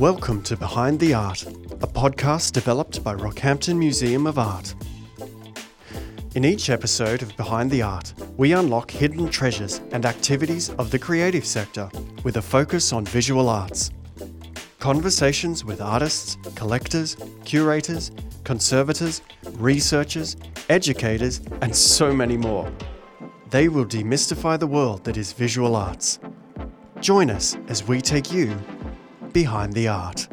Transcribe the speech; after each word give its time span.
Welcome 0.00 0.42
to 0.44 0.56
Behind 0.56 0.98
the 0.98 1.12
Art, 1.12 1.42
a 1.42 1.86
podcast 1.86 2.52
developed 2.52 3.04
by 3.04 3.14
Rockhampton 3.14 3.76
Museum 3.76 4.26
of 4.26 4.38
Art. 4.38 4.74
In 6.34 6.46
each 6.46 6.70
episode 6.70 7.20
of 7.20 7.36
Behind 7.36 7.70
the 7.70 7.82
Art, 7.82 8.14
we 8.38 8.52
unlock 8.52 8.90
hidden 8.90 9.28
treasures 9.28 9.82
and 9.90 10.06
activities 10.06 10.70
of 10.70 10.90
the 10.90 10.98
creative 10.98 11.44
sector 11.44 11.90
with 12.24 12.38
a 12.38 12.42
focus 12.42 12.94
on 12.94 13.04
visual 13.04 13.50
arts. 13.50 13.90
Conversations 14.78 15.66
with 15.66 15.82
artists, 15.82 16.38
collectors, 16.54 17.16
curators, 17.44 18.10
conservators, 18.44 19.20
researchers, 19.58 20.36
educators, 20.70 21.42
and 21.60 21.76
so 21.76 22.12
many 22.12 22.38
more. 22.38 22.72
They 23.52 23.68
will 23.68 23.84
demystify 23.84 24.58
the 24.58 24.66
world 24.66 25.04
that 25.04 25.18
is 25.18 25.34
visual 25.34 25.76
arts. 25.76 26.18
Join 27.02 27.28
us 27.28 27.54
as 27.68 27.86
we 27.86 28.00
take 28.00 28.32
you 28.32 28.58
behind 29.34 29.74
the 29.74 29.88
art. 29.88 30.26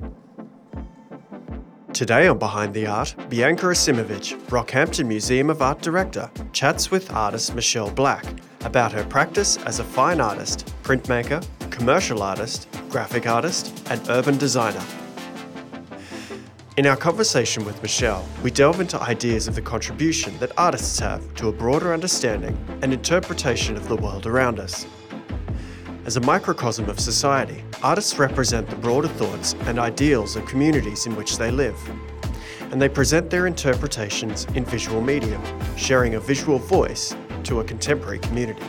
Today 1.91 2.29
on 2.29 2.39
Behind 2.39 2.73
the 2.73 2.87
Art, 2.87 3.13
Bianca 3.27 3.65
Acimovic, 3.65 4.39
Rockhampton 4.47 5.05
Museum 5.05 5.49
of 5.49 5.61
Art 5.61 5.81
Director, 5.81 6.31
chats 6.53 6.91
with 6.91 7.11
artist 7.11 7.53
Michelle 7.55 7.91
Black 7.91 8.25
about 8.61 8.93
her 8.93 9.03
practice 9.03 9.57
as 9.65 9.79
a 9.79 9.83
fine 9.83 10.21
artist, 10.21 10.73
printmaker, 10.83 11.45
commercial 11.71 12.23
artist, 12.23 12.69
graphic 12.89 13.27
artist, 13.27 13.85
and 13.89 14.01
urban 14.07 14.37
designer. 14.37 14.85
In 16.77 16.85
our 16.85 16.95
conversation 16.95 17.65
with 17.65 17.81
Michelle, 17.81 18.25
we 18.41 18.51
delve 18.51 18.79
into 18.79 19.01
ideas 19.01 19.47
of 19.47 19.55
the 19.55 19.61
contribution 19.61 20.37
that 20.37 20.51
artists 20.57 20.97
have 20.99 21.33
to 21.35 21.49
a 21.49 21.51
broader 21.51 21.93
understanding 21.93 22.57
and 22.81 22.93
interpretation 22.93 23.75
of 23.75 23.87
the 23.89 23.95
world 23.97 24.25
around 24.25 24.59
us. 24.59 24.85
As 26.05 26.15
a 26.15 26.21
microcosm 26.21 26.87
of 26.87 26.99
society, 26.99 27.63
artists 27.83 28.17
represent 28.17 28.69
the 28.69 28.77
broader 28.77 29.09
thoughts 29.09 29.55
and 29.61 29.77
ideals 29.77 30.35
of 30.35 30.45
communities 30.45 31.05
in 31.05 31.15
which 31.15 31.37
they 31.37 31.51
live. 31.51 31.77
And 32.71 32.81
they 32.81 32.87
present 32.87 33.29
their 33.29 33.47
interpretations 33.47 34.45
in 34.53 34.63
visual 34.63 35.01
medium, 35.01 35.41
sharing 35.75 36.15
a 36.15 36.19
visual 36.19 36.59
voice 36.59 37.15
to 37.43 37.59
a 37.59 37.63
contemporary 37.63 38.19
community. 38.19 38.63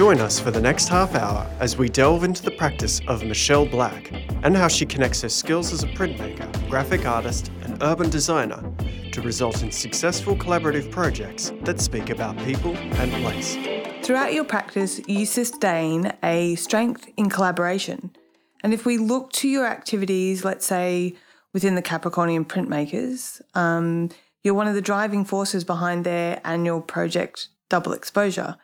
Join 0.00 0.18
us 0.20 0.40
for 0.40 0.50
the 0.50 0.62
next 0.62 0.88
half 0.88 1.14
hour 1.14 1.46
as 1.60 1.76
we 1.76 1.90
delve 1.90 2.24
into 2.24 2.42
the 2.42 2.52
practice 2.52 3.02
of 3.06 3.22
Michelle 3.22 3.66
Black 3.66 4.10
and 4.42 4.56
how 4.56 4.66
she 4.66 4.86
connects 4.86 5.20
her 5.20 5.28
skills 5.28 5.74
as 5.74 5.82
a 5.82 5.88
printmaker, 5.88 6.70
graphic 6.70 7.04
artist, 7.04 7.52
and 7.64 7.76
urban 7.82 8.08
designer 8.08 8.64
to 9.12 9.20
result 9.20 9.62
in 9.62 9.70
successful 9.70 10.34
collaborative 10.34 10.90
projects 10.90 11.52
that 11.64 11.82
speak 11.82 12.08
about 12.08 12.34
people 12.38 12.74
and 12.74 13.12
place. 13.22 13.58
Throughout 14.02 14.32
your 14.32 14.44
practice, 14.44 15.02
you 15.06 15.26
sustain 15.26 16.14
a 16.22 16.54
strength 16.54 17.06
in 17.18 17.28
collaboration. 17.28 18.16
And 18.64 18.72
if 18.72 18.86
we 18.86 18.96
look 18.96 19.30
to 19.32 19.50
your 19.50 19.66
activities, 19.66 20.46
let's 20.46 20.64
say 20.64 21.14
within 21.52 21.74
the 21.74 21.82
Capricornian 21.82 22.46
printmakers, 22.46 23.42
um, 23.54 24.08
you're 24.42 24.54
one 24.54 24.66
of 24.66 24.74
the 24.74 24.80
driving 24.80 25.26
forces 25.26 25.62
behind 25.62 26.06
their 26.06 26.40
annual 26.42 26.80
project 26.80 27.48
Double 27.68 27.92
Exposure. 27.92 28.56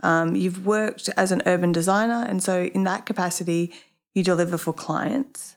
Um, 0.00 0.36
you've 0.36 0.64
worked 0.64 1.10
as 1.16 1.32
an 1.32 1.42
urban 1.46 1.72
designer, 1.72 2.24
and 2.28 2.42
so 2.42 2.64
in 2.64 2.84
that 2.84 3.06
capacity, 3.06 3.72
you 4.14 4.22
deliver 4.22 4.58
for 4.58 4.72
clients. 4.72 5.56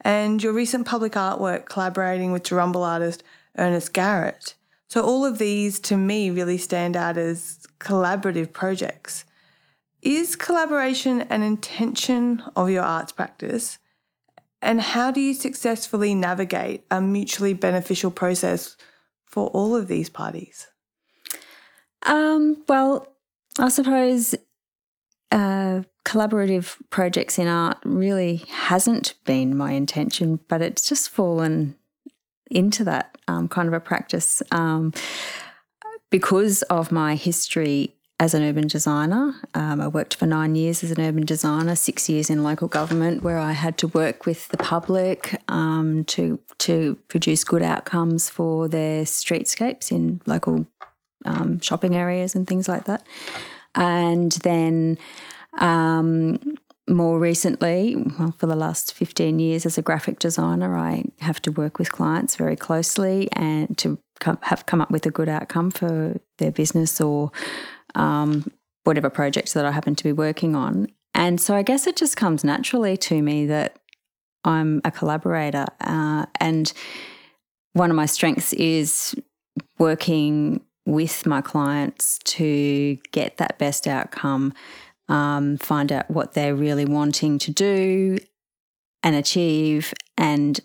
And 0.00 0.42
your 0.42 0.52
recent 0.52 0.86
public 0.86 1.12
artwork 1.12 1.66
collaborating 1.66 2.32
with 2.32 2.42
Darumbal 2.42 2.86
artist 2.86 3.22
Ernest 3.56 3.92
Garrett. 3.92 4.54
So, 4.88 5.02
all 5.02 5.24
of 5.24 5.38
these 5.38 5.78
to 5.80 5.96
me 5.96 6.30
really 6.30 6.58
stand 6.58 6.96
out 6.96 7.16
as 7.16 7.66
collaborative 7.78 8.52
projects. 8.52 9.24
Is 10.02 10.36
collaboration 10.36 11.22
an 11.22 11.42
intention 11.42 12.42
of 12.56 12.70
your 12.70 12.82
arts 12.82 13.12
practice? 13.12 13.78
And 14.60 14.80
how 14.80 15.10
do 15.10 15.20
you 15.20 15.34
successfully 15.34 16.14
navigate 16.14 16.84
a 16.90 17.00
mutually 17.00 17.54
beneficial 17.54 18.10
process 18.10 18.76
for 19.24 19.48
all 19.48 19.74
of 19.74 19.88
these 19.88 20.08
parties? 20.08 20.68
Um, 22.04 22.62
well, 22.68 23.08
I 23.58 23.68
suppose 23.68 24.34
uh, 25.30 25.82
collaborative 26.04 26.76
projects 26.90 27.38
in 27.38 27.46
art 27.46 27.78
really 27.84 28.44
hasn't 28.48 29.14
been 29.24 29.56
my 29.56 29.72
intention, 29.72 30.40
but 30.48 30.62
it's 30.62 30.88
just 30.88 31.10
fallen 31.10 31.76
into 32.50 32.84
that 32.84 33.16
um, 33.28 33.48
kind 33.48 33.68
of 33.68 33.74
a 33.74 33.80
practice. 33.80 34.42
Um, 34.50 34.92
because 36.10 36.60
of 36.62 36.92
my 36.92 37.14
history 37.14 37.94
as 38.22 38.34
an 38.34 38.42
urban 38.44 38.68
designer. 38.68 39.34
Um, 39.54 39.80
I 39.80 39.88
worked 39.88 40.14
for 40.14 40.26
nine 40.26 40.54
years 40.54 40.84
as 40.84 40.92
an 40.92 41.00
urban 41.00 41.26
designer, 41.26 41.74
six 41.74 42.08
years 42.08 42.30
in 42.30 42.44
local 42.44 42.68
government, 42.68 43.24
where 43.24 43.38
I 43.38 43.50
had 43.50 43.76
to 43.78 43.88
work 43.88 44.26
with 44.26 44.46
the 44.48 44.58
public 44.58 45.40
um, 45.48 46.04
to 46.04 46.38
to 46.58 46.96
produce 47.08 47.42
good 47.42 47.62
outcomes 47.62 48.30
for 48.30 48.68
their 48.68 49.02
streetscapes 49.02 49.90
in 49.90 50.20
local 50.24 50.66
um, 51.24 51.60
shopping 51.60 51.96
areas 51.96 52.34
and 52.34 52.46
things 52.46 52.68
like 52.68 52.84
that. 52.84 53.06
And 53.74 54.32
then 54.42 54.98
um, 55.58 56.38
more 56.88 57.18
recently, 57.18 57.96
well, 58.18 58.34
for 58.38 58.46
the 58.46 58.56
last 58.56 58.94
15 58.94 59.38
years 59.38 59.66
as 59.66 59.78
a 59.78 59.82
graphic 59.82 60.18
designer, 60.18 60.76
I 60.76 61.04
have 61.20 61.40
to 61.42 61.52
work 61.52 61.78
with 61.78 61.92
clients 61.92 62.36
very 62.36 62.56
closely 62.56 63.28
and 63.32 63.76
to 63.78 63.98
come, 64.20 64.38
have 64.42 64.66
come 64.66 64.80
up 64.80 64.90
with 64.90 65.06
a 65.06 65.10
good 65.10 65.28
outcome 65.28 65.70
for 65.70 66.20
their 66.38 66.52
business 66.52 67.00
or 67.00 67.30
um, 67.94 68.50
whatever 68.84 69.10
projects 69.10 69.52
that 69.52 69.64
I 69.64 69.70
happen 69.70 69.94
to 69.94 70.04
be 70.04 70.12
working 70.12 70.56
on. 70.56 70.88
And 71.14 71.40
so 71.40 71.54
I 71.54 71.62
guess 71.62 71.86
it 71.86 71.96
just 71.96 72.16
comes 72.16 72.42
naturally 72.42 72.96
to 72.98 73.22
me 73.22 73.46
that 73.46 73.78
I'm 74.44 74.80
a 74.84 74.90
collaborator. 74.90 75.66
Uh, 75.80 76.26
and 76.40 76.72
one 77.74 77.90
of 77.90 77.96
my 77.96 78.06
strengths 78.06 78.52
is 78.54 79.14
working 79.78 80.62
with 80.84 81.26
my 81.26 81.40
clients 81.40 82.18
to 82.24 82.96
get 83.12 83.36
that 83.36 83.58
best 83.58 83.86
outcome 83.86 84.52
um, 85.08 85.58
find 85.58 85.92
out 85.92 86.10
what 86.10 86.32
they're 86.32 86.54
really 86.54 86.84
wanting 86.84 87.38
to 87.40 87.50
do 87.50 88.18
and 89.02 89.14
achieve. 89.14 89.92
And 90.16 90.58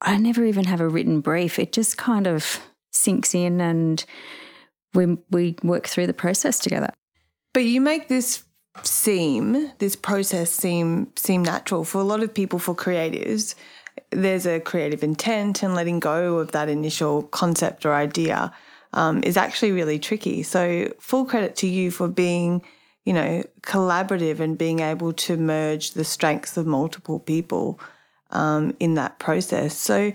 I 0.00 0.16
never 0.16 0.44
even 0.44 0.64
have 0.64 0.80
a 0.80 0.88
written 0.88 1.20
brief. 1.20 1.58
It 1.58 1.72
just 1.72 1.98
kind 1.98 2.26
of 2.26 2.60
sinks 2.92 3.34
in 3.34 3.60
and 3.60 4.04
we, 4.94 5.18
we 5.30 5.56
work 5.62 5.86
through 5.86 6.06
the 6.06 6.14
process 6.14 6.58
together. 6.58 6.92
But 7.52 7.64
you 7.64 7.80
make 7.80 8.08
this 8.08 8.44
seem, 8.82 9.72
this 9.78 9.96
process 9.96 10.52
seem 10.52 11.08
seem 11.16 11.42
natural. 11.42 11.84
For 11.84 11.98
a 11.98 12.04
lot 12.04 12.22
of 12.22 12.32
people, 12.32 12.60
for 12.60 12.74
creatives, 12.74 13.56
there's 14.10 14.46
a 14.46 14.60
creative 14.60 15.02
intent 15.02 15.62
and 15.62 15.74
letting 15.74 15.98
go 15.98 16.38
of 16.38 16.52
that 16.52 16.68
initial 16.68 17.24
concept 17.24 17.84
or 17.84 17.92
idea 17.92 18.52
um, 18.92 19.22
is 19.22 19.36
actually 19.36 19.72
really 19.72 19.98
tricky. 19.98 20.42
So 20.42 20.92
full 20.98 21.24
credit 21.24 21.56
to 21.56 21.66
you 21.66 21.90
for 21.90 22.08
being– 22.08 22.62
you 23.04 23.12
know, 23.12 23.42
collaborative 23.62 24.40
and 24.40 24.58
being 24.58 24.80
able 24.80 25.12
to 25.12 25.36
merge 25.36 25.92
the 25.92 26.04
strengths 26.04 26.56
of 26.56 26.66
multiple 26.66 27.18
people 27.18 27.80
um, 28.30 28.76
in 28.78 28.94
that 28.94 29.18
process. 29.18 29.76
So 29.76 30.12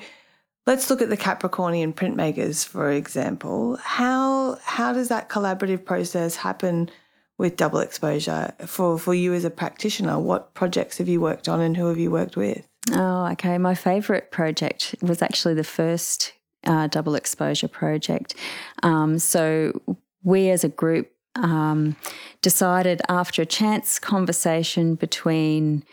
let's 0.65 0.89
look 0.89 1.01
at 1.01 1.09
the 1.09 1.17
Capricornian 1.17 1.93
printmakers, 1.93 2.65
for 2.65 2.91
example. 2.91 3.77
How 3.77 4.57
how 4.63 4.93
does 4.93 5.09
that 5.09 5.29
collaborative 5.29 5.83
process 5.83 6.35
happen 6.35 6.89
with 7.37 7.57
double 7.57 7.79
exposure 7.79 8.53
for, 8.65 8.97
for 8.97 9.13
you 9.13 9.33
as 9.33 9.43
a 9.43 9.49
practitioner? 9.49 10.19
What 10.19 10.53
projects 10.53 10.99
have 10.99 11.09
you 11.09 11.19
worked 11.19 11.49
on 11.49 11.59
and 11.59 11.75
who 11.75 11.87
have 11.87 11.97
you 11.97 12.11
worked 12.11 12.37
with? 12.37 12.65
Oh, 12.91 13.25
okay. 13.31 13.57
My 13.57 13.75
favourite 13.75 14.31
project 14.31 14.95
was 15.01 15.21
actually 15.21 15.55
the 15.55 15.63
first 15.63 16.33
uh, 16.65 16.87
double 16.87 17.15
exposure 17.15 17.67
project. 17.67 18.35
Um, 18.83 19.19
so 19.19 19.73
we 20.23 20.49
as 20.49 20.63
a 20.63 20.69
group 20.69 21.11
um, 21.35 21.95
decided 22.41 23.01
after 23.09 23.41
a 23.41 23.45
chance 23.45 23.99
conversation 23.99 24.95
between 24.95 25.83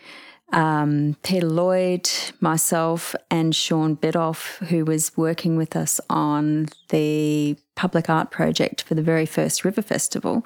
um, 0.53 1.17
Peter 1.23 1.47
Lloyd, 1.47 2.09
myself, 2.39 3.15
and 3.31 3.55
Sean 3.55 3.97
Biddulph, 3.97 4.57
who 4.67 4.85
was 4.85 5.17
working 5.17 5.57
with 5.57 5.75
us 5.75 5.99
on 6.09 6.67
the 6.89 7.57
public 7.75 8.09
art 8.09 8.29
project 8.29 8.83
for 8.83 8.93
the 8.93 9.01
very 9.01 9.25
first 9.25 9.65
River 9.65 9.81
Festival, 9.81 10.45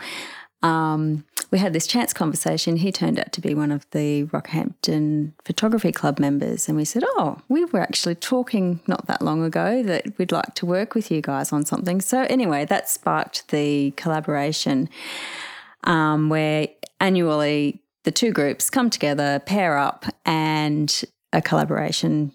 um, 0.63 1.23
we 1.51 1.59
had 1.59 1.73
this 1.73 1.87
chance 1.87 2.13
conversation. 2.13 2.77
He 2.77 2.91
turned 2.91 3.19
out 3.19 3.31
to 3.33 3.41
be 3.41 3.53
one 3.53 3.71
of 3.71 3.89
the 3.91 4.25
Rockhampton 4.25 5.33
Photography 5.45 5.91
Club 5.91 6.19
members. 6.19 6.67
And 6.67 6.77
we 6.77 6.83
said, 6.85 7.03
Oh, 7.05 7.39
we 7.47 7.63
were 7.65 7.79
actually 7.79 8.15
talking 8.15 8.81
not 8.87 9.07
that 9.07 9.21
long 9.21 9.43
ago 9.43 9.83
that 9.83 10.17
we'd 10.17 10.31
like 10.31 10.55
to 10.55 10.65
work 10.65 10.95
with 10.95 11.11
you 11.11 11.21
guys 11.21 11.53
on 11.53 11.65
something. 11.65 12.01
So, 12.01 12.21
anyway, 12.23 12.65
that 12.65 12.89
sparked 12.89 13.49
the 13.49 13.91
collaboration 13.91 14.89
um, 15.83 16.29
where 16.29 16.67
annually 16.99 17.81
the 18.03 18.11
two 18.11 18.31
groups 18.31 18.69
come 18.69 18.89
together, 18.89 19.39
pair 19.45 19.77
up, 19.77 20.05
and 20.25 21.03
a 21.33 21.41
collaboration 21.41 22.33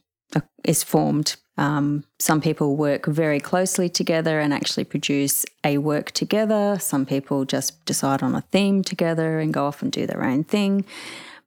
is 0.65 0.83
formed 0.83 1.37
um, 1.63 2.03
some 2.19 2.41
people 2.41 2.75
work 2.75 3.07
very 3.07 3.39
closely 3.39 3.89
together 3.89 4.41
and 4.41 4.53
actually 4.53 4.83
produce 4.83 5.47
a 5.63 5.79
work 5.79 6.11
together. 6.11 6.77
Some 6.81 7.07
people 7.07 7.45
just 7.45 7.85
decide 7.85 8.21
on 8.21 8.35
a 8.35 8.41
theme 8.41 8.83
together 8.83 9.39
and 9.39 9.55
go 9.55 9.67
off 9.67 9.81
and 9.81 9.93
do 9.93 10.05
their 10.05 10.25
own 10.25 10.43
thing. 10.43 10.85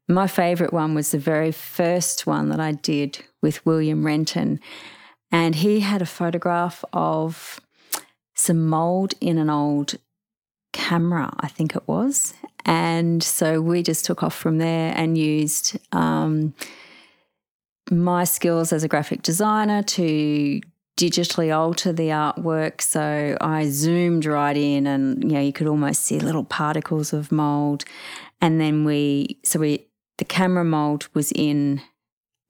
My 0.08 0.28
favourite 0.28 0.72
one 0.72 0.96
was 0.96 1.12
the 1.12 1.20
very 1.20 1.52
first 1.52 2.26
one 2.26 2.48
that 2.48 2.62
I 2.62 2.72
did 2.72 3.26
with 3.42 3.66
William 3.66 4.06
Renton. 4.06 4.62
And 5.34 5.54
he 5.56 5.82
had 5.82 6.02
a 6.02 6.06
photograph 6.06 6.86
of 6.94 7.60
some 8.36 8.68
mould 8.68 9.16
in 9.20 9.38
an 9.38 9.50
old 9.50 9.96
camera, 10.72 11.34
I 11.42 11.50
think 11.50 11.76
it 11.76 11.88
was. 11.88 12.36
And 12.64 13.22
so 13.22 13.60
we 13.60 13.84
just 13.84 14.06
took 14.06 14.24
off 14.24 14.36
from 14.36 14.60
there 14.60 14.94
and 14.96 15.18
used 15.18 15.78
um, 15.92 16.54
my 17.92 18.24
skills 18.24 18.74
as 18.74 18.84
a 18.84 18.88
graphic 18.88 19.22
designer 19.22 19.84
to 19.84 20.62
digitally 20.98 21.56
alter 21.56 21.92
the 21.92 22.10
artwork. 22.10 22.82
So 22.82 23.38
I 23.42 23.70
zoomed 23.70 24.26
right 24.26 24.56
in 24.56 24.88
and 24.88 25.24
you 25.24 25.32
know 25.32 25.42
you 25.42 25.54
could 25.54 25.68
almost 25.68 26.02
see 26.04 26.20
little 26.20 26.44
particles 26.44 27.14
of 27.14 27.32
mold. 27.32 27.84
And 28.42 28.60
then 28.60 28.86
we 28.86 29.40
so 29.44 29.60
we 29.60 29.88
the 30.18 30.26
camera 30.26 30.64
mold 30.64 31.08
was 31.14 31.32
in 31.34 31.82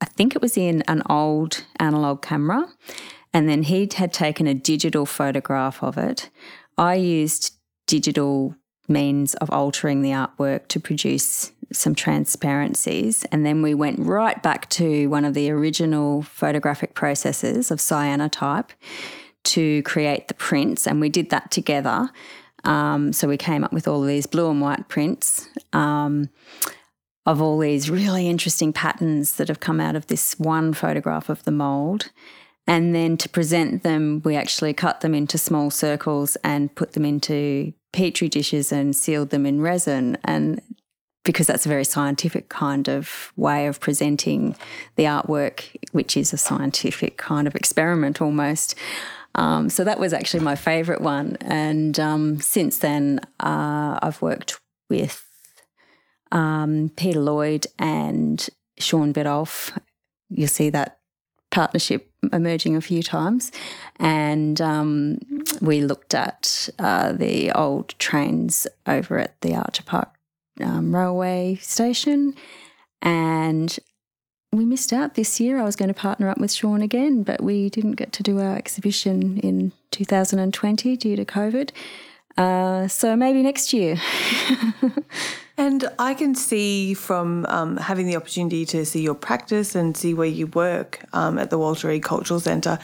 I 0.00 0.04
think 0.04 0.36
it 0.36 0.42
was 0.42 0.56
in 0.56 0.82
an 0.82 1.02
old 1.08 1.64
analog 1.80 2.22
camera. 2.22 2.66
And 3.32 3.48
then 3.48 3.64
he 3.64 3.88
had 3.94 4.12
taken 4.12 4.46
a 4.46 4.54
digital 4.54 5.04
photograph 5.04 5.82
of 5.82 5.98
it. 5.98 6.30
I 6.78 6.94
used 6.94 7.54
digital 7.86 8.54
means 8.88 9.34
of 9.34 9.50
altering 9.50 10.02
the 10.02 10.10
artwork 10.10 10.68
to 10.68 10.80
produce 10.80 11.52
some 11.72 11.94
transparencies. 11.94 13.24
And 13.32 13.44
then 13.44 13.62
we 13.62 13.74
went 13.74 13.98
right 13.98 14.42
back 14.42 14.68
to 14.70 15.08
one 15.08 15.24
of 15.24 15.34
the 15.34 15.50
original 15.50 16.22
photographic 16.22 16.94
processes 16.94 17.70
of 17.70 17.78
cyanotype 17.78 18.70
to 19.44 19.82
create 19.82 20.28
the 20.28 20.34
prints. 20.34 20.86
And 20.86 21.00
we 21.00 21.08
did 21.08 21.30
that 21.30 21.50
together. 21.50 22.10
Um, 22.64 23.12
so 23.12 23.28
we 23.28 23.36
came 23.36 23.62
up 23.62 23.72
with 23.72 23.86
all 23.86 24.02
these 24.02 24.26
blue 24.26 24.50
and 24.50 24.60
white 24.60 24.88
prints 24.88 25.48
um, 25.72 26.28
of 27.24 27.40
all 27.40 27.58
these 27.58 27.88
really 27.88 28.28
interesting 28.28 28.72
patterns 28.72 29.36
that 29.36 29.48
have 29.48 29.60
come 29.60 29.80
out 29.80 29.96
of 29.96 30.06
this 30.08 30.38
one 30.38 30.72
photograph 30.72 31.28
of 31.28 31.44
the 31.44 31.52
mold. 31.52 32.10
And 32.66 32.94
then 32.94 33.16
to 33.18 33.28
present 33.28 33.84
them, 33.84 34.20
we 34.24 34.34
actually 34.34 34.74
cut 34.74 35.00
them 35.00 35.14
into 35.14 35.38
small 35.38 35.70
circles 35.70 36.36
and 36.42 36.74
put 36.74 36.92
them 36.92 37.04
into 37.04 37.72
petri 37.92 38.28
dishes 38.28 38.72
and 38.72 38.94
sealed 38.94 39.30
them 39.30 39.46
in 39.46 39.60
resin. 39.60 40.18
And 40.24 40.60
because 41.26 41.46
that's 41.46 41.66
a 41.66 41.68
very 41.68 41.84
scientific 41.84 42.48
kind 42.48 42.88
of 42.88 43.32
way 43.36 43.66
of 43.66 43.80
presenting 43.80 44.56
the 44.94 45.02
artwork, 45.02 45.64
which 45.92 46.16
is 46.16 46.32
a 46.32 46.38
scientific 46.38 47.18
kind 47.18 47.46
of 47.46 47.54
experiment 47.54 48.22
almost. 48.22 48.74
Um, 49.34 49.68
so 49.68 49.84
that 49.84 50.00
was 50.00 50.14
actually 50.14 50.44
my 50.44 50.54
favourite 50.54 51.02
one. 51.02 51.36
And 51.42 52.00
um, 52.00 52.40
since 52.40 52.78
then, 52.78 53.20
uh, 53.40 53.98
I've 54.00 54.22
worked 54.22 54.58
with 54.88 55.22
um, 56.32 56.90
Peter 56.96 57.20
Lloyd 57.20 57.66
and 57.78 58.48
Sean 58.78 59.12
Biddulph. 59.12 59.76
You'll 60.30 60.48
see 60.48 60.70
that 60.70 61.00
partnership 61.50 62.10
emerging 62.32 62.76
a 62.76 62.80
few 62.80 63.02
times. 63.02 63.50
And 63.98 64.60
um, 64.60 65.18
we 65.60 65.80
looked 65.80 66.14
at 66.14 66.68
uh, 66.78 67.12
the 67.12 67.50
old 67.52 67.94
trains 67.98 68.66
over 68.86 69.18
at 69.18 69.40
the 69.40 69.54
Archer 69.54 69.82
Park 69.82 70.15
um, 70.60 70.94
railway 70.94 71.56
station. 71.56 72.34
And 73.02 73.78
we 74.52 74.64
missed 74.64 74.92
out 74.92 75.14
this 75.14 75.38
year. 75.38 75.60
I 75.60 75.64
was 75.64 75.76
going 75.76 75.88
to 75.88 75.94
partner 75.94 76.28
up 76.28 76.38
with 76.38 76.52
Sean 76.52 76.82
again, 76.82 77.22
but 77.22 77.42
we 77.42 77.68
didn't 77.68 77.92
get 77.92 78.12
to 78.14 78.22
do 78.22 78.40
our 78.40 78.56
exhibition 78.56 79.38
in 79.38 79.72
2020 79.90 80.96
due 80.96 81.16
to 81.16 81.24
COVID. 81.24 81.70
Uh, 82.36 82.86
so 82.88 83.16
maybe 83.16 83.42
next 83.42 83.72
year. 83.72 83.96
and 85.56 85.88
I 85.98 86.14
can 86.14 86.34
see 86.34 86.94
from 86.94 87.46
um, 87.46 87.76
having 87.78 88.06
the 88.06 88.16
opportunity 88.16 88.66
to 88.66 88.84
see 88.84 89.02
your 89.02 89.14
practice 89.14 89.74
and 89.74 89.96
see 89.96 90.14
where 90.14 90.28
you 90.28 90.46
work 90.48 91.04
um, 91.12 91.38
at 91.38 91.50
the 91.50 91.58
Walter 91.58 91.90
E. 91.90 92.00
Cultural 92.00 92.40
Centre 92.40 92.78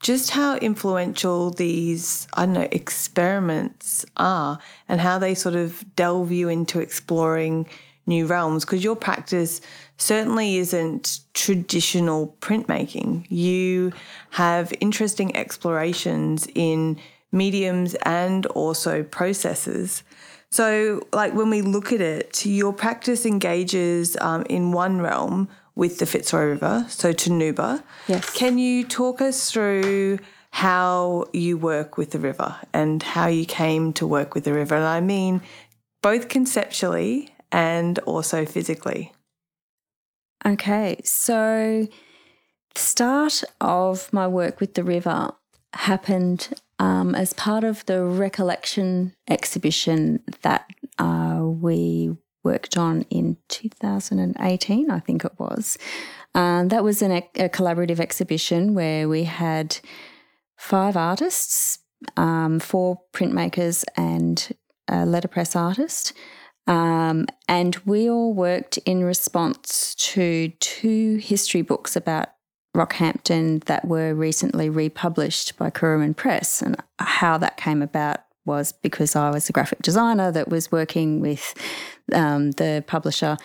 just 0.00 0.30
how 0.30 0.56
influential 0.56 1.50
these, 1.50 2.26
I 2.32 2.46
don't 2.46 2.54
know, 2.54 2.68
experiments 2.72 4.04
are 4.16 4.58
and 4.88 5.00
how 5.00 5.18
they 5.18 5.34
sort 5.34 5.54
of 5.54 5.84
delve 5.94 6.32
you 6.32 6.48
into 6.48 6.80
exploring 6.80 7.66
new 8.06 8.26
realms. 8.26 8.64
Because 8.64 8.82
your 8.82 8.96
practice 8.96 9.60
certainly 9.98 10.56
isn't 10.56 11.20
traditional 11.34 12.34
printmaking. 12.40 13.26
You 13.30 13.92
have 14.30 14.72
interesting 14.80 15.36
explorations 15.36 16.48
in 16.54 16.98
mediums 17.30 17.94
and 18.02 18.46
also 18.46 19.02
processes. 19.02 20.02
So, 20.50 21.06
like 21.12 21.34
when 21.34 21.50
we 21.50 21.62
look 21.62 21.92
at 21.92 22.00
it, 22.00 22.44
your 22.44 22.72
practice 22.72 23.24
engages 23.24 24.16
um, 24.20 24.44
in 24.48 24.72
one 24.72 25.00
realm 25.00 25.48
with 25.80 25.98
the 25.98 26.04
Fitzroy 26.04 26.44
River, 26.44 26.84
so 26.90 27.14
Toonooba. 27.14 27.82
Yes. 28.06 28.28
Can 28.34 28.58
you 28.58 28.84
talk 28.84 29.22
us 29.22 29.50
through 29.50 30.18
how 30.50 31.24
you 31.32 31.56
work 31.56 31.96
with 31.96 32.10
the 32.10 32.18
river 32.18 32.54
and 32.74 33.02
how 33.02 33.28
you 33.28 33.46
came 33.46 33.94
to 33.94 34.06
work 34.06 34.34
with 34.34 34.44
the 34.44 34.52
river? 34.52 34.74
And 34.74 34.84
I 34.84 35.00
mean 35.00 35.40
both 36.02 36.28
conceptually 36.28 37.30
and 37.50 37.98
also 38.00 38.44
physically. 38.44 39.14
Okay, 40.44 41.00
so 41.02 41.88
the 42.74 42.80
start 42.80 43.42
of 43.58 44.12
my 44.12 44.28
work 44.28 44.60
with 44.60 44.74
the 44.74 44.84
river 44.84 45.30
happened 45.72 46.60
um, 46.78 47.14
as 47.14 47.32
part 47.32 47.64
of 47.64 47.86
the 47.86 48.04
recollection 48.04 49.14
exhibition 49.28 50.22
that 50.42 50.66
uh, 50.98 51.40
we 51.42 52.10
worked 52.42 52.76
on 52.76 53.02
in 53.10 53.36
2018, 53.48 54.90
I 54.90 54.98
think 55.00 55.24
it 55.24 55.32
was. 55.38 55.78
Um, 56.34 56.68
that 56.68 56.84
was 56.84 57.02
an, 57.02 57.12
a 57.12 57.48
collaborative 57.48 58.00
exhibition 58.00 58.74
where 58.74 59.08
we 59.08 59.24
had 59.24 59.78
five 60.56 60.96
artists, 60.96 61.78
um, 62.16 62.60
four 62.60 63.00
printmakers, 63.12 63.84
and 63.96 64.50
a 64.88 65.04
letterpress 65.04 65.56
artist. 65.56 66.12
Um, 66.66 67.26
and 67.48 67.76
we 67.84 68.08
all 68.08 68.32
worked 68.32 68.78
in 68.78 69.02
response 69.02 69.94
to 69.96 70.50
two 70.60 71.16
history 71.16 71.62
books 71.62 71.96
about 71.96 72.28
Rockhampton 72.76 73.64
that 73.64 73.86
were 73.86 74.14
recently 74.14 74.70
republished 74.70 75.56
by 75.58 75.70
Kuraman 75.70 76.14
Press. 76.14 76.62
And 76.62 76.76
how 76.98 77.38
that 77.38 77.56
came 77.56 77.82
about 77.82 78.20
was 78.44 78.72
because 78.72 79.16
I 79.16 79.30
was 79.30 79.48
a 79.48 79.52
graphic 79.52 79.82
designer 79.82 80.30
that 80.32 80.48
was 80.48 80.70
working 80.70 81.20
with 81.20 81.54
um, 82.12 82.52
the 82.52 82.84
publisher, 82.86 83.36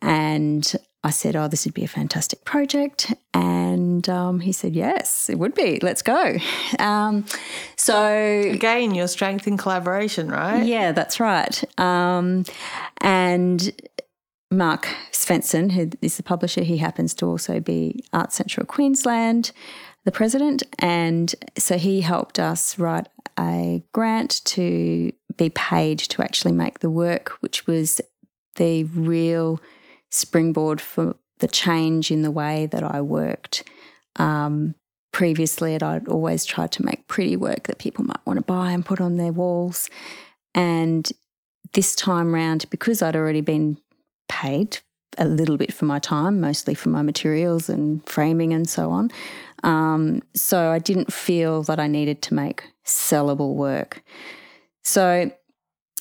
and 0.00 0.74
I 1.04 1.10
said, 1.10 1.36
"Oh, 1.36 1.48
this 1.48 1.64
would 1.64 1.74
be 1.74 1.84
a 1.84 1.88
fantastic 1.88 2.44
project," 2.44 3.12
and 3.32 4.08
um, 4.08 4.40
he 4.40 4.52
said, 4.52 4.74
"Yes, 4.74 5.30
it 5.30 5.38
would 5.38 5.54
be. 5.54 5.78
Let's 5.82 6.02
go." 6.02 6.36
Um, 6.78 7.24
so 7.76 8.12
again, 8.12 8.94
your 8.94 9.08
strength 9.08 9.48
in 9.48 9.56
collaboration, 9.56 10.28
right? 10.28 10.64
Yeah, 10.64 10.92
that's 10.92 11.18
right. 11.18 11.64
Um, 11.78 12.44
and 13.00 13.72
Mark 14.50 14.88
Svensson, 15.12 15.72
who 15.72 15.90
is 16.00 16.16
the 16.16 16.22
publisher, 16.22 16.62
he 16.62 16.78
happens 16.78 17.14
to 17.14 17.26
also 17.26 17.60
be 17.60 18.04
Art 18.12 18.32
Central 18.32 18.64
Queensland, 18.64 19.50
the 20.04 20.12
president, 20.12 20.62
and 20.78 21.34
so 21.56 21.76
he 21.76 22.00
helped 22.00 22.38
us 22.38 22.78
write 22.78 23.08
a 23.38 23.82
grant 23.92 24.44
to 24.44 25.12
be 25.36 25.50
paid 25.50 25.98
to 25.98 26.22
actually 26.22 26.52
make 26.52 26.80
the 26.80 26.90
work, 26.90 27.30
which 27.40 27.66
was 27.66 28.00
the 28.56 28.84
real 28.84 29.60
springboard 30.10 30.80
for 30.80 31.16
the 31.38 31.48
change 31.48 32.10
in 32.10 32.22
the 32.22 32.30
way 32.30 32.66
that 32.66 32.82
I 32.82 33.00
worked. 33.00 33.62
Um, 34.16 34.74
previously, 35.12 35.74
I'd 35.74 36.08
always 36.08 36.44
tried 36.44 36.72
to 36.72 36.84
make 36.84 37.06
pretty 37.06 37.36
work 37.36 37.64
that 37.64 37.78
people 37.78 38.04
might 38.04 38.24
want 38.26 38.38
to 38.38 38.44
buy 38.44 38.72
and 38.72 38.84
put 38.84 39.00
on 39.00 39.16
their 39.16 39.32
walls. 39.32 39.88
And 40.54 41.10
this 41.72 41.94
time 41.94 42.34
round, 42.34 42.68
because 42.70 43.02
I'd 43.02 43.16
already 43.16 43.40
been 43.40 43.78
paid 44.28 44.78
a 45.16 45.24
little 45.24 45.56
bit 45.56 45.72
for 45.72 45.84
my 45.84 45.98
time, 45.98 46.40
mostly 46.40 46.74
for 46.74 46.88
my 46.88 47.02
materials 47.02 47.68
and 47.68 48.04
framing 48.08 48.52
and 48.52 48.68
so 48.68 48.90
on. 48.90 49.10
Um, 49.62 50.22
so 50.34 50.70
I 50.70 50.78
didn't 50.78 51.12
feel 51.12 51.62
that 51.64 51.80
I 51.80 51.86
needed 51.86 52.22
to 52.22 52.34
make 52.34 52.64
sellable 52.84 53.54
work. 53.54 54.02
So, 54.82 55.30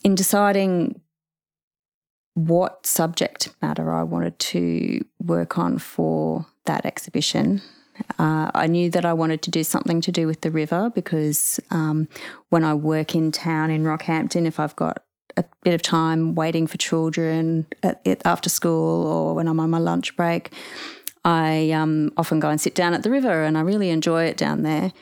in 0.04 0.16
deciding 0.16 1.02
what 2.36 2.86
subject 2.86 3.50
matter 3.62 3.92
I 3.92 4.04
wanted 4.04 4.38
to 4.40 5.04
work 5.20 5.58
on 5.58 5.80
for 5.80 6.46
that 6.66 6.86
exhibition, 6.86 7.62
uh, 8.20 8.52
I 8.54 8.68
knew 8.68 8.90
that 8.92 9.06
I 9.06 9.14
wanted 9.14 9.42
to 9.44 9.52
do 9.52 9.64
something 9.64 10.02
to 10.02 10.12
do 10.12 10.28
with 10.28 10.42
the 10.42 10.52
river 10.52 10.92
because 10.94 11.60
um, 11.72 12.08
when 12.50 12.64
I 12.64 12.74
work 12.74 13.16
in 13.16 13.32
town 13.32 13.72
in 13.72 13.84
Rockhampton, 13.84 14.46
if 14.46 14.60
I've 14.60 14.76
got 14.76 15.04
a 15.36 15.46
bit 15.64 15.74
of 15.74 15.82
time 15.82 16.36
waiting 16.36 16.68
for 16.68 16.78
children 16.78 17.68
at, 17.84 18.06
at, 18.06 18.26
after 18.26 18.50
school 18.50 19.08
or 19.08 19.36
when 19.36 19.48
I'm 19.48 19.60
on 19.60 19.70
my 19.70 19.80
lunch 19.80 20.16
break, 20.16 20.52
I 21.28 21.72
um, 21.72 22.14
often 22.16 22.40
go 22.40 22.50
and 22.50 22.60
sit 22.60 22.74
down 22.74 22.94
at 22.94 23.04
the 23.04 23.12
river 23.12 23.44
and 23.44 23.58
I 23.58 23.62
really 23.62 23.90
enjoy 23.90 24.24
it 24.24 24.38
down 24.38 24.64
there. 24.64 24.94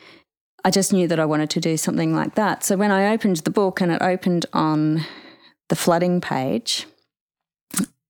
I 0.64 0.72
just 0.72 0.92
knew 0.92 1.08
that 1.08 1.20
I 1.20 1.26
wanted 1.26 1.52
to 1.52 1.60
do 1.60 1.78
something 1.78 2.16
like 2.16 2.34
that. 2.34 2.64
So 2.64 2.76
when 2.76 2.90
I 2.90 3.14
opened 3.14 3.38
the 3.38 3.52
book 3.52 3.80
and 3.80 3.92
it 3.92 4.02
opened 4.02 4.48
on 4.52 5.06
the 5.70 5.76
flooding 5.76 6.22
page, 6.22 6.88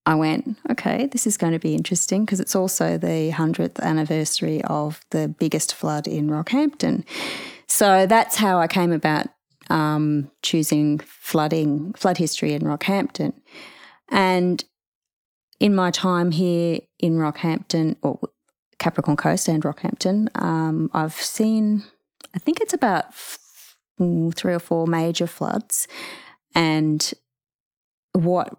I 0.05 0.15
went, 0.15 0.57
okay, 0.72 1.07
this 1.07 1.27
is 1.27 1.36
going 1.36 1.51
to 1.51 1.60
be 1.60 1.75
interesting 1.75 2.24
because 2.24 2.39
it's 2.39 2.55
also 2.55 2.98
the 2.98 3.34
100th 3.34 3.81
anniversary 3.81 4.63
of 4.63 5.01
the 5.10 5.27
biggest 5.27 5.75
flood 5.75 6.07
in 6.07 6.29
Rockhampton. 6.29 7.03
So 7.67 8.05
that's 8.05 8.38
how 8.38 8.60
I 8.60 8.67
came 8.67 8.93
about 8.93 9.27
um, 9.69 10.31
choosing 10.41 11.00
flooding, 11.00 11.91
flood 11.95 12.17
history 12.17 12.53
in 12.53 12.62
Rockhampton. 12.62 13.34
And 14.10 14.63
in 15.59 15.75
my 15.75 15.91
time 15.91 16.31
here 16.31 16.79
in 17.00 17.17
Rockhampton, 17.17 17.95
or 18.01 18.19
Capricorn 18.79 19.17
Coast 19.17 19.47
and 19.47 19.63
Rockhampton, 19.63 20.29
um, 20.41 20.89
I've 20.93 21.13
seen, 21.13 21.83
I 22.35 22.39
think 22.39 22.59
it's 22.59 22.74
about 22.74 23.13
three 23.13 24.53
or 24.53 24.59
four 24.59 24.88
major 24.88 25.27
floods. 25.27 25.88
And 26.53 27.13
what 28.13 28.57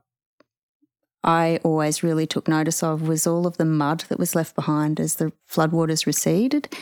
I 1.23 1.61
always 1.65 2.03
really 2.03 2.27
took 2.27 2.49
notice 2.49 2.83
of 2.83 3.07
was 3.07 3.27
all 3.27 3.47
of 3.47 3.57
the 3.57 3.65
mud 3.65 4.05
that 4.09 4.19
was 4.19 4.35
left 4.35 4.55
behind 4.55 5.01
as 5.01 5.17
the 5.17 5.33
floodwaters 5.51 6.07
receded. 6.07 6.75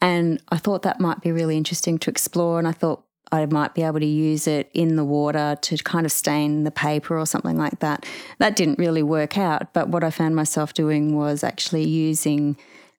And 0.00 0.40
I 0.48 0.56
thought 0.56 0.82
that 0.82 1.00
might 1.00 1.20
be 1.20 1.32
really 1.32 1.56
interesting 1.56 1.98
to 1.98 2.10
explore. 2.10 2.58
And 2.58 2.66
I 2.68 2.72
thought 2.72 3.04
I 3.32 3.46
might 3.46 3.74
be 3.74 3.82
able 3.82 4.00
to 4.00 4.06
use 4.06 4.46
it 4.46 4.70
in 4.74 4.96
the 4.96 5.04
water 5.04 5.56
to 5.60 5.76
kind 5.78 6.04
of 6.04 6.12
stain 6.12 6.64
the 6.64 6.70
paper 6.70 7.18
or 7.18 7.26
something 7.26 7.56
like 7.56 7.78
that. 7.80 8.04
That 8.38 8.56
didn't 8.56 8.78
really 8.78 9.02
work 9.02 9.38
out, 9.38 9.72
but 9.72 9.88
what 9.88 10.02
I 10.02 10.10
found 10.10 10.34
myself 10.34 10.74
doing 10.74 11.16
was 11.16 11.44
actually 11.44 11.88
using 11.88 12.56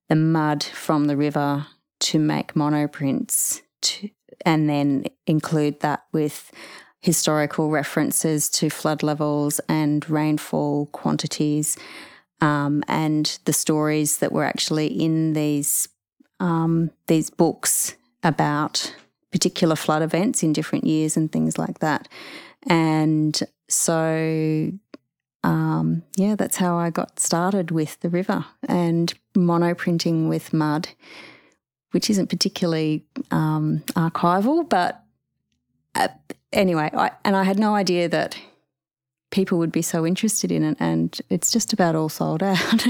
the 0.10 0.16
mud 0.16 0.64
from 0.64 1.06
the 1.06 1.18
river 1.18 1.68
to 2.02 2.20
make 2.20 2.54
monoprints 2.54 3.62
to, 3.82 4.10
and 4.46 4.70
then 4.70 5.06
include 5.28 5.82
that 5.82 6.06
with 6.12 6.52
historical 7.02 7.70
references 7.70 8.50
to 8.50 8.70
flood 8.70 9.04
levels 9.04 9.60
and 9.68 10.08
rainfall 10.10 10.86
quantities 10.88 11.78
um, 12.42 12.84
and 12.88 13.40
the 13.46 13.54
stories 13.54 14.18
that 14.18 14.32
were 14.32 14.44
actually 14.44 14.88
in 14.88 15.34
these 15.34 15.88
um, 16.40 16.90
these 17.08 17.30
books 17.30 17.96
about 18.24 18.96
particular 19.32 19.76
flood 19.76 20.02
events 20.02 20.44
in 20.44 20.54
different 20.54 20.86
years 20.86 21.16
and 21.16 21.32
things 21.32 21.58
like 21.58 21.80
that. 21.80 22.08
And 22.68 23.40
so, 23.70 24.72
um, 25.44 26.04
yeah, 26.16 26.36
that's 26.36 26.58
how 26.58 26.78
I 26.78 26.90
got 26.90 27.20
started 27.20 27.72
with 27.72 28.00
the 28.02 28.10
river 28.10 28.46
and 28.68 29.14
monoprinting 29.36 30.28
with 30.28 30.54
mud, 30.54 30.90
which 31.92 32.10
isn't 32.10 32.28
particularly 32.28 33.06
um, 33.32 33.84
archival, 33.96 34.68
but 34.68 35.04
uh, 35.96 36.10
anyway, 36.54 36.90
I, 36.94 37.12
and 37.26 37.36
I 37.36 37.44
had 37.44 37.60
no 37.60 37.76
idea 37.76 38.08
that 38.10 38.38
people 39.32 39.58
would 39.58 39.72
be 39.72 39.82
so 39.82 40.06
interested 40.06 40.52
in 40.52 40.64
it 40.64 40.78
and 40.80 41.20
it's 41.30 41.52
just 41.52 41.74
about 41.74 41.96
all 41.96 42.10
sold 42.10 42.44
out 42.44 42.86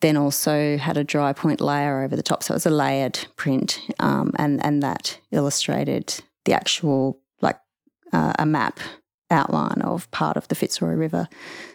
then 0.00 0.16
also 0.16 0.78
had 0.78 0.96
a 0.96 1.04
dry 1.04 1.34
point 1.34 1.60
layer 1.60 2.02
over 2.02 2.16
the 2.16 2.22
top, 2.22 2.42
so 2.42 2.54
it 2.54 2.56
was 2.56 2.66
a 2.66 2.70
layered 2.70 3.26
print, 3.36 3.80
um, 4.00 4.32
and 4.36 4.64
and 4.64 4.82
that 4.82 5.18
illustrated 5.30 6.22
the 6.46 6.54
actual 6.54 7.20
like 7.42 7.58
uh, 8.14 8.32
a 8.38 8.46
map 8.46 8.80
outline 9.30 9.82
of 9.82 10.10
part 10.10 10.36
of 10.36 10.48
the 10.48 10.54
Fitzroy 10.54 10.94
River. 10.94 11.28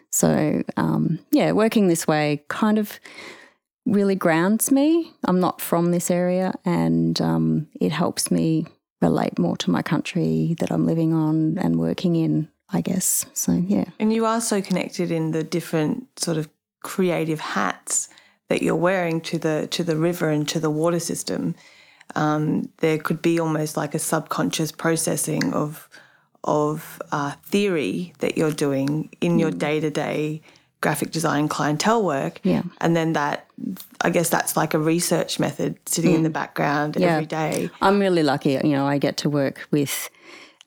So, 0.10 0.63
um, 0.77 1.20
yeah, 1.31 1.51
working 1.53 1.88
this 1.88 2.08
way 2.08 2.43
kind 2.48 2.77
of 2.77 3.00
really 3.86 4.15
grounds 4.15 4.72
me. 4.72 5.12
I'm 5.25 5.39
not 5.39 5.62
from 5.62 5.91
this 5.91 6.12
area 6.12 6.53
and 6.65 7.20
um, 7.22 7.67
it 7.79 7.91
helps 7.91 8.29
me 8.29 8.65
relate 9.01 9.39
more 9.39 9.58
to 9.58 9.72
my 9.72 9.81
country 9.81 10.55
that 10.60 10.72
I'm 10.72 10.86
living 10.86 11.13
on 11.13 11.58
and 11.58 11.79
working 11.79 12.15
in, 12.15 12.50
I 12.70 12.81
guess. 12.81 13.25
So, 13.34 13.53
yeah. 13.53 13.86
And 14.00 14.13
you 14.13 14.25
are 14.25 14.41
so 14.41 14.62
connected 14.62 15.12
in 15.12 15.31
the 15.31 15.43
different 15.43 16.20
sort 16.20 16.38
of 16.38 16.50
creative 16.84 17.39
hats 17.39 18.10
that 18.50 18.62
you're 18.62 18.75
wearing 18.75 19.22
to 19.22 19.39
the 19.39 19.67
to 19.72 19.84
the 19.84 19.96
river 19.96 20.29
and 20.29 20.48
to 20.50 20.60
the 20.60 20.70
water 20.70 21.00
system. 21.00 21.55
Um, 22.15 22.70
there 22.79 22.98
could 22.98 23.22
be 23.22 23.39
almost 23.39 23.77
like 23.77 23.96
a 23.96 24.00
subconscious 24.00 24.72
processing 24.74 25.53
of 25.53 25.88
of 26.43 27.01
uh, 27.12 27.31
theory 27.43 28.13
that 28.19 28.38
you're 28.38 28.51
doing 28.51 29.10
in 29.21 29.39
your 29.39 29.51
day 29.51 29.79
to 29.79 29.89
day 29.89 30.41
graphic 30.81 31.12
design 31.12 31.48
clientele 31.48 32.03
work. 32.03 32.39
Yeah. 32.43 32.63
And 32.79 32.95
then 32.95 33.13
that, 33.13 33.45
I 34.01 34.10
guess 34.10 34.29
that's 34.29 34.57
like 34.57 34.74
a 34.74 34.79
research 34.79 35.39
method 35.39 35.77
sitting 35.86 36.12
mm. 36.12 36.15
in 36.15 36.24
the 36.24 36.29
background 36.29 36.98
yeah. 37.00 37.13
every 37.13 37.27
day. 37.27 37.69
I'm 37.81 38.00
really 38.00 38.24
lucky. 38.24 38.53
You 38.53 38.71
know, 38.71 38.88
I 38.88 38.98
get 38.98 39.17
to 39.17 39.29
work 39.29 39.67
with 39.69 40.10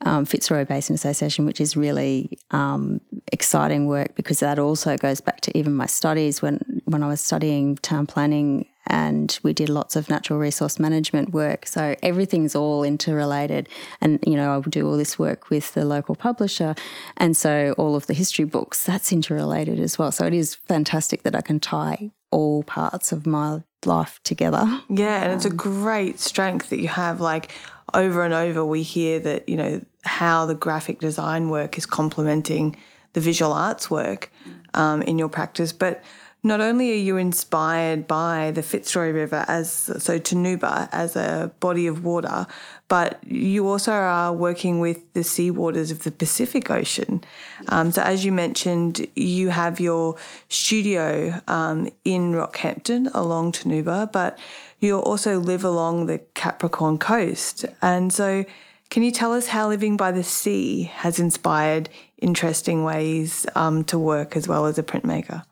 um, 0.02 0.24
Fitzroy 0.24 0.64
Basin 0.64 0.94
Association, 0.94 1.46
which 1.46 1.60
is 1.60 1.76
really 1.76 2.38
um, 2.52 3.00
exciting 3.32 3.86
work 3.86 4.14
because 4.14 4.40
that 4.40 4.58
also 4.58 4.96
goes 4.96 5.20
back 5.20 5.40
to 5.42 5.58
even 5.58 5.74
my 5.74 5.86
studies 5.86 6.40
when 6.40 6.82
when 6.84 7.02
I 7.02 7.08
was 7.08 7.20
studying 7.20 7.76
town 7.76 8.06
planning 8.06 8.66
and 8.86 9.38
we 9.42 9.52
did 9.52 9.68
lots 9.68 9.96
of 9.96 10.08
natural 10.08 10.38
resource 10.38 10.78
management 10.78 11.32
work. 11.32 11.66
So 11.66 11.94
everything's 12.02 12.54
all 12.54 12.84
interrelated. 12.84 13.68
And, 14.00 14.22
you 14.26 14.36
know, 14.36 14.54
I 14.54 14.58
would 14.58 14.70
do 14.70 14.86
all 14.86 14.96
this 14.96 15.18
work 15.18 15.50
with 15.50 15.72
the 15.74 15.84
local 15.84 16.14
publisher. 16.14 16.74
And 17.16 17.36
so 17.36 17.74
all 17.78 17.96
of 17.96 18.06
the 18.06 18.14
history 18.14 18.44
books, 18.44 18.84
that's 18.84 19.12
interrelated 19.12 19.80
as 19.80 19.98
well. 19.98 20.12
So 20.12 20.26
it 20.26 20.34
is 20.34 20.54
fantastic 20.54 21.22
that 21.22 21.34
I 21.34 21.40
can 21.40 21.60
tie 21.60 22.10
all 22.30 22.62
parts 22.64 23.12
of 23.12 23.26
my 23.26 23.62
life 23.86 24.20
together. 24.24 24.64
Yeah, 24.88 25.22
and 25.22 25.32
it's 25.32 25.44
a 25.44 25.50
great 25.50 26.18
strength 26.18 26.70
that 26.70 26.80
you 26.80 26.88
have. 26.88 27.20
Like 27.20 27.52
over 27.92 28.24
and 28.24 28.34
over, 28.34 28.64
we 28.64 28.82
hear 28.82 29.20
that, 29.20 29.48
you 29.48 29.56
know, 29.56 29.80
how 30.02 30.44
the 30.46 30.54
graphic 30.54 31.00
design 31.00 31.48
work 31.48 31.78
is 31.78 31.86
complementing 31.86 32.76
the 33.12 33.20
visual 33.20 33.52
arts 33.52 33.90
work 33.90 34.30
um, 34.74 35.00
in 35.02 35.18
your 35.18 35.28
practice. 35.28 35.72
But 35.72 36.02
not 36.44 36.60
only 36.60 36.92
are 36.92 36.96
you 36.96 37.16
inspired 37.16 38.06
by 38.06 38.50
the 38.50 38.62
Fitzroy 38.62 39.10
River 39.10 39.46
as 39.48 39.70
so 39.72 40.18
Toonooba 40.18 40.90
as 40.92 41.16
a 41.16 41.50
body 41.58 41.86
of 41.86 42.04
water, 42.04 42.46
but 42.86 43.18
you 43.24 43.66
also 43.66 43.92
are 43.92 44.30
working 44.30 44.78
with 44.78 45.10
the 45.14 45.24
sea 45.24 45.50
waters 45.50 45.90
of 45.90 46.02
the 46.02 46.10
Pacific 46.10 46.70
Ocean. 46.70 47.24
Um, 47.68 47.90
so, 47.90 48.02
as 48.02 48.26
you 48.26 48.30
mentioned, 48.30 49.06
you 49.16 49.48
have 49.48 49.80
your 49.80 50.16
studio 50.50 51.40
um, 51.48 51.88
in 52.04 52.32
Rockhampton 52.32 53.10
along 53.14 53.52
Toonooba, 53.52 54.12
but 54.12 54.38
you 54.80 54.98
also 54.98 55.38
live 55.38 55.64
along 55.64 56.06
the 56.06 56.18
Capricorn 56.34 56.98
coast. 56.98 57.64
And 57.80 58.12
so, 58.12 58.44
can 58.90 59.02
you 59.02 59.10
tell 59.10 59.32
us 59.32 59.46
how 59.46 59.68
living 59.68 59.96
by 59.96 60.12
the 60.12 60.22
sea 60.22 60.82
has 60.82 61.18
inspired 61.18 61.88
interesting 62.18 62.84
ways 62.84 63.46
um, 63.54 63.82
to 63.84 63.98
work 63.98 64.36
as 64.36 64.46
well 64.46 64.66
as 64.66 64.76
a 64.76 64.82
printmaker? 64.82 65.42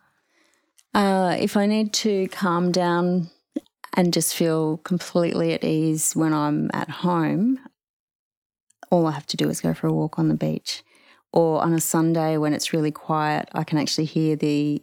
Uh, 0.94 1.37
if 1.38 1.56
I 1.56 1.66
need 1.66 1.92
to 1.94 2.28
calm 2.28 2.70
down 2.70 3.30
and 3.94 4.12
just 4.12 4.34
feel 4.34 4.78
completely 4.78 5.54
at 5.54 5.64
ease 5.64 6.14
when 6.14 6.32
I'm 6.32 6.70
at 6.75 6.90
home, 6.90 7.58
all 8.90 9.06
I 9.06 9.12
have 9.12 9.26
to 9.28 9.37
do 9.37 9.49
is 9.49 9.61
go 9.61 9.72
for 9.72 9.87
a 9.87 9.92
walk 9.92 10.18
on 10.18 10.28
the 10.28 10.34
beach. 10.34 10.82
Or 11.32 11.62
on 11.62 11.72
a 11.72 11.80
Sunday 11.80 12.37
when 12.37 12.52
it's 12.52 12.75
really 12.75 12.90
quiet, 12.90 13.49
I 13.52 13.64
can 13.64 13.78
actually 13.78 14.04
hear 14.04 14.37
the 14.37 14.82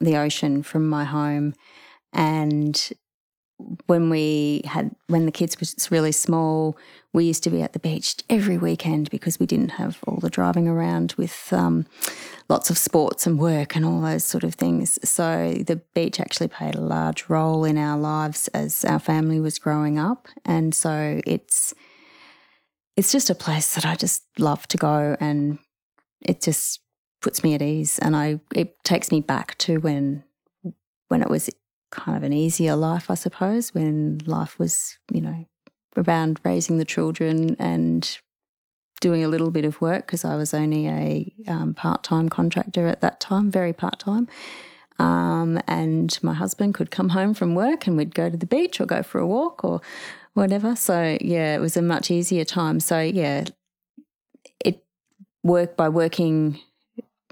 the 0.00 0.16
ocean 0.16 0.62
from 0.62 0.88
my 0.88 1.04
home. 1.04 1.54
And 2.12 2.90
when 3.86 4.10
we 4.10 4.62
had 4.64 4.94
when 5.06 5.24
the 5.24 5.32
kids 5.32 5.58
was 5.60 5.88
really 5.90 6.12
small, 6.12 6.76
we 7.12 7.24
used 7.24 7.42
to 7.44 7.50
be 7.50 7.62
at 7.62 7.72
the 7.72 7.78
beach 7.78 8.16
every 8.28 8.58
weekend 8.58 9.10
because 9.10 9.40
we 9.40 9.46
didn't 9.46 9.70
have 9.70 9.98
all 10.06 10.18
the 10.18 10.28
driving 10.28 10.68
around 10.68 11.14
with 11.16 11.52
um, 11.52 11.86
lots 12.48 12.68
of 12.68 12.76
sports 12.76 13.26
and 13.26 13.38
work 13.38 13.74
and 13.74 13.84
all 13.84 14.00
those 14.00 14.24
sort 14.24 14.44
of 14.44 14.54
things. 14.54 14.98
So 15.08 15.54
the 15.66 15.76
beach 15.94 16.20
actually 16.20 16.48
played 16.48 16.74
a 16.74 16.80
large 16.80 17.28
role 17.28 17.64
in 17.64 17.78
our 17.78 17.98
lives 17.98 18.48
as 18.48 18.84
our 18.84 18.98
family 18.98 19.40
was 19.40 19.58
growing 19.58 19.98
up, 19.98 20.28
and 20.44 20.74
so 20.74 21.20
it's 21.26 21.74
it's 22.96 23.12
just 23.12 23.30
a 23.30 23.34
place 23.34 23.74
that 23.74 23.86
I 23.86 23.94
just 23.94 24.24
love 24.38 24.66
to 24.68 24.76
go, 24.76 25.16
and 25.18 25.58
it 26.20 26.42
just 26.42 26.80
puts 27.22 27.42
me 27.42 27.54
at 27.54 27.62
ease, 27.62 27.98
and 28.00 28.14
I 28.14 28.40
it 28.54 28.76
takes 28.84 29.10
me 29.10 29.20
back 29.20 29.56
to 29.58 29.78
when 29.78 30.24
when 31.08 31.22
it 31.22 31.30
was 31.30 31.48
kind 31.90 32.18
of 32.18 32.22
an 32.22 32.34
easier 32.34 32.76
life, 32.76 33.10
I 33.10 33.14
suppose, 33.14 33.72
when 33.72 34.20
life 34.26 34.58
was 34.58 34.98
you 35.10 35.22
know 35.22 35.46
around 35.96 36.40
raising 36.44 36.78
the 36.78 36.84
children 36.84 37.56
and 37.58 38.18
doing 39.00 39.24
a 39.24 39.28
little 39.28 39.50
bit 39.50 39.64
of 39.64 39.80
work 39.80 40.06
because 40.06 40.24
I 40.24 40.36
was 40.36 40.52
only 40.52 40.88
a 40.88 41.32
um, 41.46 41.74
part 41.74 42.02
time 42.02 42.28
contractor 42.28 42.86
at 42.86 43.00
that 43.00 43.20
time, 43.20 43.50
very 43.50 43.72
part 43.72 43.98
time. 43.98 44.28
Um, 44.98 45.60
and 45.68 46.18
my 46.22 46.34
husband 46.34 46.74
could 46.74 46.90
come 46.90 47.10
home 47.10 47.32
from 47.32 47.54
work 47.54 47.86
and 47.86 47.96
we'd 47.96 48.14
go 48.14 48.28
to 48.28 48.36
the 48.36 48.46
beach 48.46 48.80
or 48.80 48.86
go 48.86 49.02
for 49.02 49.20
a 49.20 49.26
walk 49.26 49.62
or 49.62 49.80
whatever. 50.34 50.74
So, 50.74 51.16
yeah, 51.20 51.54
it 51.54 51.60
was 51.60 51.76
a 51.76 51.82
much 51.82 52.10
easier 52.10 52.44
time. 52.44 52.80
So, 52.80 53.00
yeah, 53.00 53.44
it 54.64 54.84
worked 55.44 55.76
by 55.76 55.88
working 55.88 56.58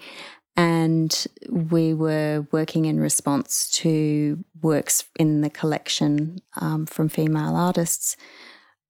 and 0.56 1.26
we 1.48 1.94
were 1.94 2.46
working 2.50 2.84
in 2.84 3.00
response 3.00 3.70
to 3.70 4.44
works 4.60 5.04
in 5.18 5.40
the 5.40 5.50
collection 5.50 6.38
um, 6.60 6.84
from 6.86 7.08
female 7.08 7.56
artists. 7.56 8.16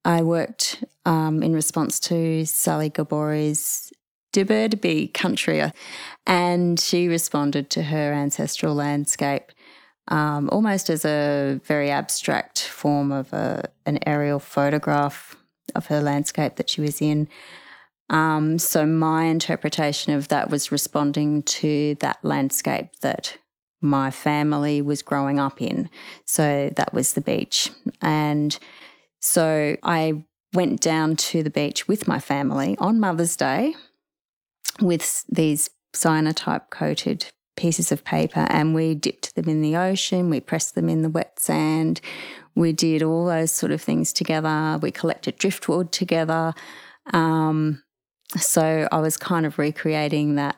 I 0.05 0.23
worked 0.23 0.83
um, 1.07 1.43
in 1.43 1.53
response 1.53 2.01
to 2.01 2.45
Sally 2.45 2.91
Gabori's 2.91 3.93
Dibirdibi 4.33 5.13
country, 5.15 5.63
and 6.27 6.81
she 6.81 7.07
responded 7.07 7.71
to 7.71 7.83
her 7.85 8.13
ancestral 8.13 8.75
landscape 8.75 9.53
um, 10.09 10.49
almost 10.51 10.91
as 10.91 11.05
a 11.05 11.61
very 11.65 11.91
abstract 11.91 12.63
form 12.63 13.13
of 13.13 13.33
a, 13.33 13.71
an 13.87 14.01
aerial 14.05 14.41
photograph 14.41 15.37
of 15.77 15.87
her 15.87 16.01
landscape 16.01 16.57
that 16.57 16.69
she 16.69 16.81
was 16.81 17.01
in. 17.01 17.29
Um, 18.13 18.59
so 18.59 18.87
my 18.87 19.25
interpretation 19.25 20.13
of 20.13 20.29
that 20.29 20.51
was 20.51 20.71
responding 20.71 21.43
to 21.45 21.97
that 22.01 22.19
landscape 22.23 22.91
that 23.01 23.39
my 23.81 24.11
family 24.11 24.81
was 24.81 25.03
growing 25.03 25.41
up 25.41 25.61
in. 25.61 25.91
So 26.27 26.71
that 26.77 26.93
was 26.95 27.15
the 27.15 27.23
beach. 27.23 27.71
And 28.01 28.57
so 29.19 29.77
I 29.83 30.25
went 30.53 30.81
down 30.81 31.17
to 31.17 31.43
the 31.43 31.51
beach 31.51 31.89
with 31.89 32.07
my 32.07 32.21
family 32.21 32.77
on 32.79 33.01
Mother's 33.01 33.35
Day 33.35 33.75
with 34.81 35.25
these 35.29 35.71
cyanotype 35.95 36.71
coated 36.71 37.27
pieces 37.57 37.93
of 37.93 38.05
paper 38.05 38.47
and 38.51 38.75
we 38.75 38.95
dipped 38.95 39.35
them 39.35 39.49
in 39.49 39.63
the 39.63 39.77
ocean, 39.77 40.31
we 40.31 40.41
pressed 40.41 40.75
them 40.75 40.89
in 40.89 41.03
the 41.03 41.09
wet 41.09 41.39
sand, 41.39 42.01
we 42.55 42.73
did 42.73 43.03
all 43.03 43.27
those 43.27 43.53
sort 43.53 43.73
of 43.73 43.81
things 43.81 44.13
together, 44.13 44.79
we 44.83 44.91
collected 44.91 45.37
driftwood 45.39 45.93
together. 45.93 46.53
Um, 47.13 47.83
so 48.39 48.89
I 48.91 49.01
was 49.01 49.17
kind 49.17 49.47
of 49.47 49.59
recreating 49.59 50.37
that 50.37 50.57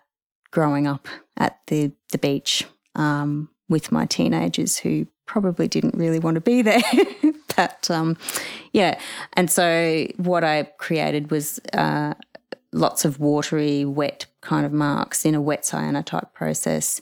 growing 0.50 0.86
up 0.86 1.08
at 1.36 1.58
the, 1.66 1.92
the 2.12 2.18
beach 2.18 2.64
um, 2.94 3.48
with 3.68 3.90
my 3.90 4.06
teenagers 4.06 4.76
who 4.76 5.06
probably 5.26 5.68
didn't 5.68 5.96
really 5.96 6.18
want 6.18 6.36
to 6.36 6.40
be 6.40 6.62
there. 6.62 6.82
but 7.56 7.90
um, 7.90 8.16
yeah, 8.72 8.98
and 9.34 9.50
so 9.50 10.06
what 10.16 10.44
I 10.44 10.64
created 10.78 11.30
was 11.30 11.58
uh, 11.72 12.14
lots 12.72 13.04
of 13.04 13.18
watery, 13.18 13.84
wet 13.84 14.26
kind 14.40 14.66
of 14.66 14.72
marks 14.72 15.24
in 15.24 15.34
a 15.34 15.40
wet 15.40 15.62
cyanotype 15.62 16.32
process. 16.32 17.00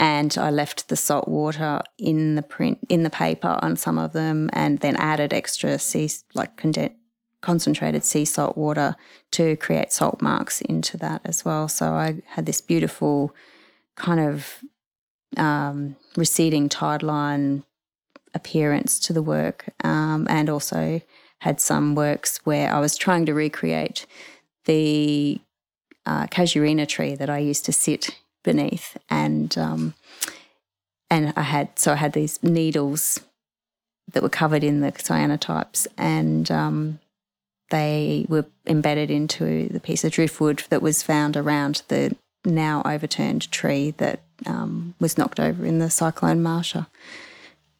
And 0.00 0.36
I 0.38 0.50
left 0.50 0.88
the 0.88 0.96
salt 0.96 1.26
water 1.26 1.82
in 1.98 2.36
the 2.36 2.42
print 2.42 2.78
in 2.88 3.02
the 3.02 3.10
paper 3.10 3.58
on 3.62 3.74
some 3.74 3.98
of 3.98 4.12
them, 4.12 4.48
and 4.52 4.78
then 4.78 4.94
added 4.94 5.32
extra 5.32 5.76
sea 5.80 6.08
like 6.34 6.56
condensed 6.56 6.94
concentrated 7.40 8.04
sea 8.04 8.24
salt 8.24 8.56
water 8.56 8.96
to 9.32 9.56
create 9.56 9.92
salt 9.92 10.20
marks 10.20 10.60
into 10.60 10.96
that 10.96 11.20
as 11.24 11.44
well. 11.44 11.68
So 11.68 11.92
I 11.92 12.22
had 12.26 12.46
this 12.46 12.60
beautiful 12.60 13.34
kind 13.96 14.20
of 14.20 14.64
um, 15.36 15.96
receding 16.16 16.68
tide 16.68 17.02
line 17.02 17.64
appearance 18.34 18.98
to 19.00 19.12
the 19.12 19.22
work, 19.22 19.66
um, 19.84 20.26
and 20.28 20.48
also 20.48 21.00
had 21.40 21.60
some 21.60 21.94
works 21.94 22.40
where 22.44 22.72
I 22.72 22.80
was 22.80 22.96
trying 22.96 23.26
to 23.26 23.34
recreate 23.34 24.06
the 24.64 25.40
uh, 26.06 26.26
casuarina 26.26 26.86
tree 26.86 27.14
that 27.14 27.30
I 27.30 27.38
used 27.38 27.64
to 27.66 27.72
sit 27.72 28.10
beneath, 28.42 28.96
and 29.08 29.56
um, 29.58 29.94
and 31.10 31.32
I 31.36 31.42
had 31.42 31.78
so 31.78 31.92
I 31.92 31.96
had 31.96 32.12
these 32.12 32.42
needles 32.42 33.20
that 34.12 34.22
were 34.22 34.28
covered 34.28 34.64
in 34.64 34.80
the 34.80 34.92
cyanotypes, 34.92 35.86
and 35.96 36.50
um, 36.50 36.98
they 37.70 38.26
were 38.28 38.46
embedded 38.66 39.10
into 39.10 39.68
the 39.68 39.80
piece 39.80 40.04
of 40.04 40.12
driftwood 40.12 40.64
that 40.70 40.82
was 40.82 41.02
found 41.02 41.36
around 41.36 41.82
the 41.88 42.16
now 42.44 42.82
overturned 42.84 43.50
tree 43.50 43.92
that 43.98 44.20
um, 44.46 44.94
was 45.00 45.18
knocked 45.18 45.40
over 45.40 45.64
in 45.64 45.78
the 45.78 45.90
cyclone 45.90 46.42
Marcia. 46.42 46.88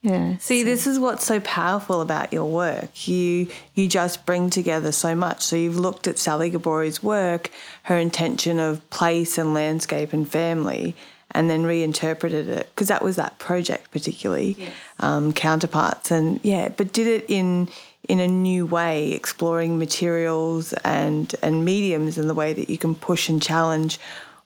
Yeah. 0.03 0.37
See, 0.39 0.61
so. 0.61 0.65
this 0.65 0.87
is 0.87 0.99
what's 0.99 1.25
so 1.25 1.41
powerful 1.41 2.01
about 2.01 2.33
your 2.33 2.45
work. 2.45 3.09
You 3.09 3.49
you 3.75 3.89
just 3.89 4.25
bring 4.27 4.49
together 4.49 4.93
so 4.93 5.15
much. 5.15 5.43
So 5.43 5.57
you've 5.57 5.79
looked 5.79 6.07
at 6.07 6.19
Sally 6.19 6.51
Gabori's 6.51 7.03
work, 7.03 7.51
her 7.85 7.99
intention 7.99 8.61
of 8.61 8.89
place 8.91 9.39
and 9.39 9.55
landscape 9.55 10.13
and 10.13 10.29
family, 10.29 10.95
and 11.33 11.51
then 11.51 11.65
reinterpreted 11.65 12.49
it 12.49 12.71
because 12.75 12.89
that 12.89 13.03
was 13.03 13.17
that 13.17 13.39
project 13.39 13.91
particularly, 13.91 14.57
yes. 14.59 14.73
um, 15.01 15.33
counterparts, 15.33 16.11
and 16.11 16.41
yeah. 16.43 16.69
But 16.69 16.93
did 16.93 17.07
it 17.07 17.27
in 17.29 17.69
in 18.09 18.21
a 18.21 18.29
new 18.29 18.65
way, 18.67 19.13
exploring 19.13 19.79
materials 19.79 20.73
and 20.85 21.35
and 21.43 21.65
mediums 21.65 22.19
and 22.19 22.29
the 22.29 22.35
way 22.35 22.53
that 22.53 22.71
you 22.71 22.79
can 22.79 22.95
push 22.95 23.29
and 23.29 23.43
challenge 23.43 23.99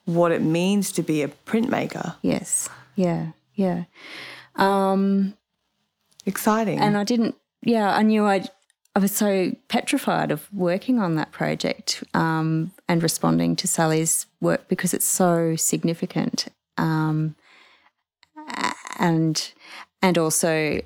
what 0.05 0.31
it 0.31 0.41
means 0.41 0.91
to 0.91 1.01
be 1.01 1.21
a 1.21 1.27
printmaker. 1.29 2.15
Yes. 2.21 2.69
Yeah. 2.95 3.27
Yeah. 3.55 3.85
Um, 4.55 5.35
Exciting. 6.25 6.79
And 6.79 6.97
I 6.97 7.03
didn't. 7.03 7.35
Yeah, 7.61 7.93
I 7.93 8.01
knew 8.01 8.25
I'd. 8.25 8.49
I 8.95 8.99
was 8.99 9.11
so 9.11 9.51
petrified 9.69 10.29
of 10.29 10.47
working 10.53 10.99
on 10.99 11.15
that 11.15 11.31
project 11.31 12.03
um, 12.13 12.71
and 12.87 13.01
responding 13.01 13.55
to 13.55 13.67
Sally's 13.67 14.27
work 14.39 14.67
because 14.67 14.93
it's 14.93 15.05
so 15.05 15.55
significant, 15.55 16.47
um, 16.77 17.35
and 18.99 19.53
and 20.01 20.17
also 20.17 20.81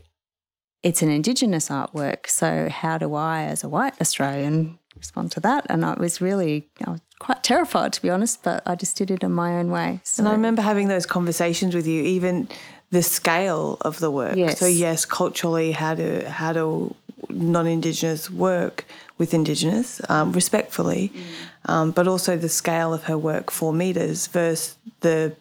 it's 0.84 1.02
an 1.02 1.10
Indigenous 1.10 1.70
artwork. 1.70 2.28
So 2.28 2.70
how 2.70 2.98
do 2.98 3.16
I, 3.16 3.44
as 3.44 3.64
a 3.64 3.70
white 3.70 4.00
Australian, 4.00 4.80
respond 4.96 5.32
to 5.34 5.40
that? 5.42 5.66
And 5.70 5.84
I 5.84 5.94
was 6.00 6.22
really 6.22 6.68
I 6.86 6.92
was 6.92 7.02
quite 7.20 7.44
terrified 7.44 7.94
to 7.94 8.02
be 8.02 8.10
honest, 8.10 8.44
but 8.44 8.64
I 8.66 8.76
just 8.76 8.96
did 8.98 9.12
it 9.12 9.24
in 9.24 9.32
my 9.32 9.58
own 9.58 9.72
way. 9.72 10.00
So. 10.04 10.22
And 10.22 10.30
I 10.30 10.32
remember 10.32 10.62
having 10.62 10.88
those 10.88 11.06
conversations 11.06 11.76
with 11.76 11.88
you, 11.88 12.04
even 12.04 12.48
the 12.92 13.04
scale 13.04 13.78
of 13.82 14.00
the 14.00 14.12
work. 14.12 14.36
Yes. 14.36 14.60
So 14.60 14.66
yes, 14.66 15.06
culturally, 15.06 15.72
how 15.72 15.96
do 15.96 16.24
how 16.26 16.54
do 16.54 16.96
non-indigenous 17.30 18.30
work 18.30 18.86
with 19.18 19.34
indigenous 19.34 20.00
um, 20.10 20.32
respectfully, 20.32 21.12
mm. 21.14 21.72
um, 21.72 21.92
but 21.92 22.08
also 22.08 22.38
the 22.38 22.50
scale 22.50 22.94
of 22.94 23.04
her 23.04 23.18
work, 23.18 23.52
four 23.52 23.74
meters, 23.74 24.28
versus 24.28 24.78
the 25.02 25.36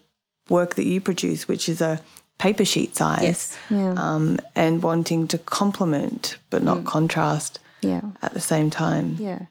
work 0.49 0.75
that 0.77 0.85
you 0.85 1.01
produce, 1.01 1.49
which 1.49 1.69
is 1.69 1.81
a 1.81 2.01
paper 2.39 2.65
sheet 2.65 2.97
size, 2.97 3.23
yes. 3.23 3.59
yeah. 3.71 3.95
um, 3.97 4.39
and 4.55 4.83
wanting 4.83 5.27
to 5.29 5.39
complement 5.39 6.39
but 6.51 6.63
not 6.63 6.79
mm. 6.79 6.87
contrast 6.87 7.59
yeah. 7.81 8.03
at 8.23 8.35
the 8.35 8.41
same 8.41 8.71
time. 8.71 9.17
Yeah. 9.19 9.47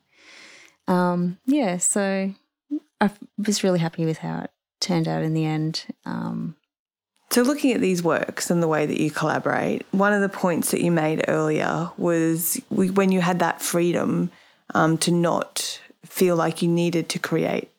Um, 0.88 1.40
yeah, 1.46 1.78
so 1.78 2.32
I 3.02 3.10
was 3.38 3.64
really 3.64 3.80
happy 3.80 4.06
with 4.06 4.20
how 4.20 4.42
it 4.42 4.52
turned 4.80 5.08
out 5.08 5.24
in 5.24 5.34
the 5.34 5.46
end. 5.46 5.86
Um, 6.06 6.56
so, 7.32 7.42
looking 7.42 7.74
at 7.74 7.82
these 7.82 8.04
works 8.04 8.52
and 8.52 8.62
the 8.62 8.68
way 8.68 8.86
that 8.86 9.02
you 9.02 9.10
collaborate, 9.10 9.86
one 9.92 10.14
of 10.14 10.22
the 10.22 10.30
points 10.30 10.72
that 10.72 10.82
you 10.82 10.92
made 10.92 11.26
earlier 11.28 11.92
was 11.98 12.62
when 12.70 13.12
you 13.12 13.20
had 13.20 13.40
that 13.40 13.62
freedom 13.62 14.32
um, 14.74 14.98
to 15.00 15.12
not 15.12 15.82
feel 16.06 16.36
like 16.36 16.62
you 16.62 16.70
needed 16.70 17.10
to 17.10 17.20
create 17.20 17.70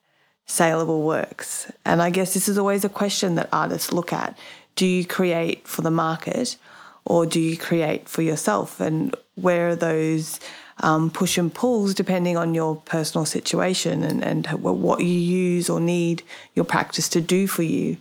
saleable 0.46 1.02
works. 1.02 1.70
And 1.84 2.00
I 2.00 2.10
guess 2.10 2.34
this 2.34 2.48
is 2.48 2.56
always 2.56 2.84
a 2.84 2.88
question 2.88 3.34
that 3.34 3.48
artists 3.52 3.92
look 3.92 4.12
at. 4.12 4.38
Do 4.76 4.86
you 4.86 5.04
create 5.04 5.66
for 5.66 5.82
the 5.82 5.90
market 5.90 6.56
or 7.04 7.26
do 7.26 7.40
you 7.40 7.56
create 7.56 8.08
for 8.08 8.22
yourself? 8.22 8.80
And 8.80 9.14
where 9.34 9.68
are 9.68 9.76
those 9.76 10.40
um, 10.78 11.10
push 11.10 11.38
and 11.38 11.52
pulls 11.52 11.94
depending 11.94 12.36
on 12.36 12.54
your 12.54 12.76
personal 12.76 13.24
situation 13.24 14.02
and, 14.02 14.22
and 14.22 14.46
what 14.62 15.00
you 15.00 15.06
use 15.06 15.70
or 15.70 15.80
need 15.80 16.22
your 16.54 16.64
practice 16.64 17.08
to 17.10 17.20
do 17.20 17.46
for 17.46 17.62
you 17.62 17.96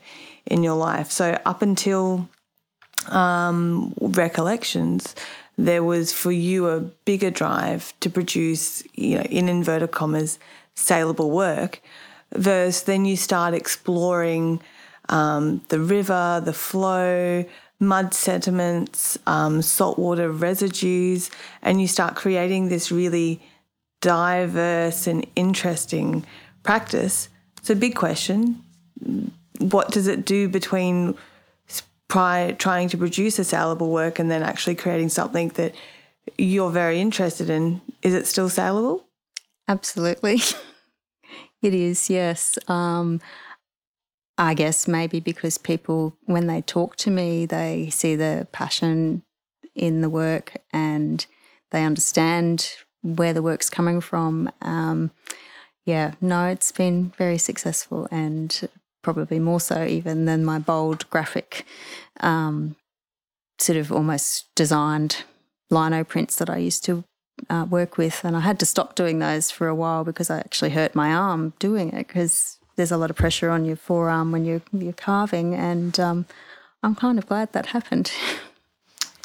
in 0.45 0.63
your 0.63 0.75
life. 0.75 1.12
So, 1.12 1.39
up 1.45 1.62
until 1.62 2.27
um, 3.08 3.93
recollections, 3.99 5.15
there 5.58 5.84
was 5.84 6.12
for 6.12 6.31
you 6.31 6.67
a 6.67 6.81
bigger 6.81 7.31
drive 7.31 7.93
to 8.01 8.10
produce, 8.10 8.84
you 8.93 9.17
know, 9.17 9.23
in 9.23 9.47
inverted 9.47 9.91
commas, 9.91 10.38
saleable 10.75 11.31
work, 11.31 11.81
versus 12.34 12.84
then 12.84 13.06
you 13.06 13.18
start 13.18 13.54
exploring 13.54 14.62
um, 15.10 15.62
the 15.70 15.80
river, 15.80 16.42
the 16.44 16.54
flow, 16.54 17.46
mud 17.80 18.14
sediments, 18.14 19.18
um, 19.28 19.62
saltwater 19.62 20.32
residues, 20.32 21.30
and 21.62 21.82
you 21.82 21.88
start 21.88 22.16
creating 22.16 22.70
this 22.70 22.92
really 22.92 23.42
diverse 24.02 25.08
and 25.08 25.26
interesting 25.36 26.26
practice. 26.64 27.30
It's 27.58 27.70
a 27.70 27.76
big 27.76 27.96
question. 27.96 28.64
What 29.60 29.92
does 29.92 30.08
it 30.08 30.26
do 30.26 30.48
between 30.48 31.16
trying 32.08 32.88
to 32.90 32.98
produce 32.98 33.40
a 33.40 33.44
saleable 33.44 33.90
work 33.90 34.20
and 34.20 34.30
then 34.32 34.44
actually 34.44 34.76
creating 34.76 35.10
something 35.10 35.50
that 35.50 35.76
you're 36.38 36.72
very 36.72 37.00
interested 37.00 37.50
in? 37.50 37.82
Is 38.02 38.14
it 38.14 38.28
still 38.28 38.50
saleable? 38.50 39.06
Absolutely. 39.68 40.40
it 41.65 41.73
is, 41.73 42.10
yes. 42.10 42.58
Um, 42.67 43.19
I 44.38 44.54
guess 44.54 44.88
maybe 44.88 45.19
because 45.19 45.58
people, 45.58 46.15
when 46.25 46.47
they 46.47 46.62
talk 46.62 46.95
to 46.97 47.10
me, 47.10 47.45
they 47.45 47.89
see 47.89 48.15
the 48.15 48.47
passion 48.51 49.23
in 49.73 50.01
the 50.01 50.10
work 50.10 50.58
and 50.71 51.25
they 51.71 51.84
understand 51.84 52.75
where 53.01 53.34
the 53.34 53.41
work's 53.41 53.69
coming 53.69 54.01
from. 54.01 54.51
Um, 54.62 55.12
yeah, 55.86 56.13
no, 56.21 56.47
it's 56.47 56.71
been 56.71 57.13
very 57.17 57.38
successful 57.38 58.08
and 58.12 58.67
probably 59.01 59.39
more 59.39 59.60
so 59.60 59.86
even 59.86 60.25
than 60.25 60.43
my 60.43 60.60
bold 60.60 61.10
graphic, 61.10 61.65
um, 62.19 62.75
sort 63.60 63.78
of 63.78 63.91
almost 63.91 64.47
designed 64.56 65.23
lino 65.69 66.04
prints 66.04 66.36
that 66.38 66.49
I 66.49 66.58
used 66.58 66.84
to 66.86 67.04
uh, 67.50 67.65
work 67.69 67.98
with. 67.98 68.24
And 68.24 68.36
I 68.36 68.41
had 68.41 68.60
to 68.60 68.65
stop 68.65 68.95
doing 68.95 69.19
those 69.19 69.52
for 69.52 69.67
a 69.67 69.76
while 69.76 70.04
because 70.04 70.30
I 70.30 70.39
actually 70.39 70.71
hurt 70.71 70.95
my 70.95 71.13
arm 71.13 71.54
doing 71.60 71.91
it 71.93 72.08
because 72.08 72.58
there's 72.76 72.91
a 72.91 72.98
lot 72.98 73.10
of 73.10 73.15
pressure 73.15 73.50
on 73.50 73.65
your 73.65 73.76
forearm 73.76 74.32
when 74.32 74.45
you're, 74.45 74.62
you're 74.74 74.93
carving. 74.93 75.54
And 75.54 76.00
um, 76.00 76.26
I'm 76.84 76.95
kind 76.95 77.17
of 77.17 77.28
glad 77.28 77.54
that 77.54 77.67
happened. 77.67 78.12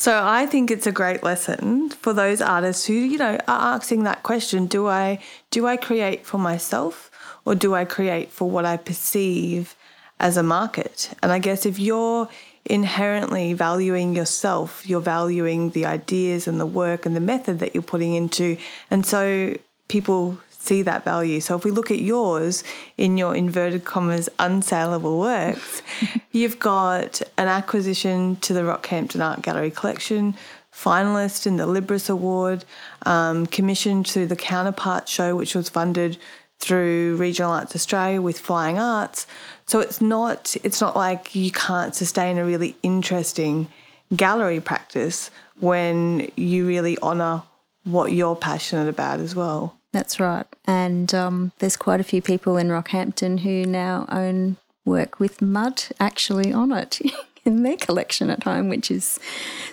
So 0.00 0.18
I 0.24 0.46
think 0.46 0.70
it's 0.70 0.86
a 0.86 0.92
great 0.92 1.22
lesson 1.22 1.90
for 1.90 2.14
those 2.14 2.40
artists 2.40 2.86
who, 2.86 2.94
you 2.94 3.18
know, 3.18 3.34
are 3.46 3.74
asking 3.74 4.04
that 4.04 4.22
question, 4.22 4.64
do 4.64 4.86
I 4.88 5.18
do 5.50 5.66
I 5.66 5.76
create 5.76 6.24
for 6.24 6.38
myself 6.38 7.10
or 7.44 7.54
do 7.54 7.74
I 7.74 7.84
create 7.84 8.30
for 8.30 8.48
what 8.48 8.64
I 8.64 8.78
perceive 8.78 9.76
as 10.18 10.38
a 10.38 10.42
market? 10.42 11.10
And 11.22 11.30
I 11.30 11.38
guess 11.38 11.66
if 11.66 11.78
you're 11.78 12.30
inherently 12.64 13.52
valuing 13.52 14.14
yourself, 14.14 14.88
you're 14.88 15.00
valuing 15.00 15.70
the 15.70 15.86
ideas 15.86 16.46
and 16.46 16.60
the 16.60 16.66
work 16.66 17.06
and 17.06 17.16
the 17.16 17.20
method 17.20 17.58
that 17.60 17.74
you're 17.74 17.82
putting 17.82 18.14
into. 18.14 18.56
And 18.90 19.04
so 19.04 19.56
people 19.88 20.38
see 20.60 20.82
that 20.82 21.04
value. 21.04 21.40
So 21.40 21.56
if 21.56 21.64
we 21.64 21.70
look 21.70 21.90
at 21.90 22.00
yours 22.00 22.62
in 22.96 23.16
your 23.16 23.34
inverted 23.34 23.84
commas 23.84 24.28
unsaleable 24.38 25.18
works, 25.18 25.82
you've 26.32 26.58
got 26.58 27.22
an 27.38 27.48
acquisition 27.48 28.36
to 28.36 28.52
the 28.52 28.60
Rockhampton 28.60 29.24
Art 29.24 29.42
Gallery 29.42 29.70
collection, 29.70 30.36
finalist 30.72 31.46
in 31.46 31.56
the 31.56 31.66
Libris 31.66 32.10
Award, 32.10 32.64
um, 33.02 33.46
commissioned 33.46 34.06
to 34.06 34.26
the 34.26 34.36
Counterpart 34.36 35.08
show, 35.08 35.34
which 35.34 35.54
was 35.54 35.68
funded 35.68 36.18
through 36.60 37.16
Regional 37.16 37.52
Arts 37.52 37.74
Australia 37.74 38.22
with 38.22 38.38
Flying 38.38 38.78
Arts. 38.78 39.26
So 39.66 39.80
it's 39.80 40.00
not 40.00 40.56
it's 40.62 40.80
not 40.80 40.94
like 40.94 41.34
you 41.34 41.50
can't 41.50 41.94
sustain 41.94 42.38
a 42.38 42.44
really 42.44 42.76
interesting 42.82 43.68
gallery 44.14 44.60
practice 44.60 45.30
when 45.58 46.30
you 46.36 46.66
really 46.66 46.98
honour 46.98 47.42
what 47.84 48.12
you're 48.12 48.36
passionate 48.36 48.88
about 48.88 49.20
as 49.20 49.34
well. 49.34 49.76
That's 49.92 50.20
right. 50.20 50.46
And 50.66 51.12
um, 51.14 51.52
there's 51.58 51.76
quite 51.76 52.00
a 52.00 52.04
few 52.04 52.22
people 52.22 52.56
in 52.56 52.68
Rockhampton 52.68 53.40
who 53.40 53.64
now 53.64 54.06
own 54.08 54.56
work 54.84 55.18
with 55.18 55.42
mud 55.42 55.84
actually 55.98 56.52
on 56.52 56.72
it 56.72 57.00
in 57.44 57.62
their 57.62 57.76
collection 57.76 58.30
at 58.30 58.44
home, 58.44 58.68
which 58.68 58.90
is 58.90 59.18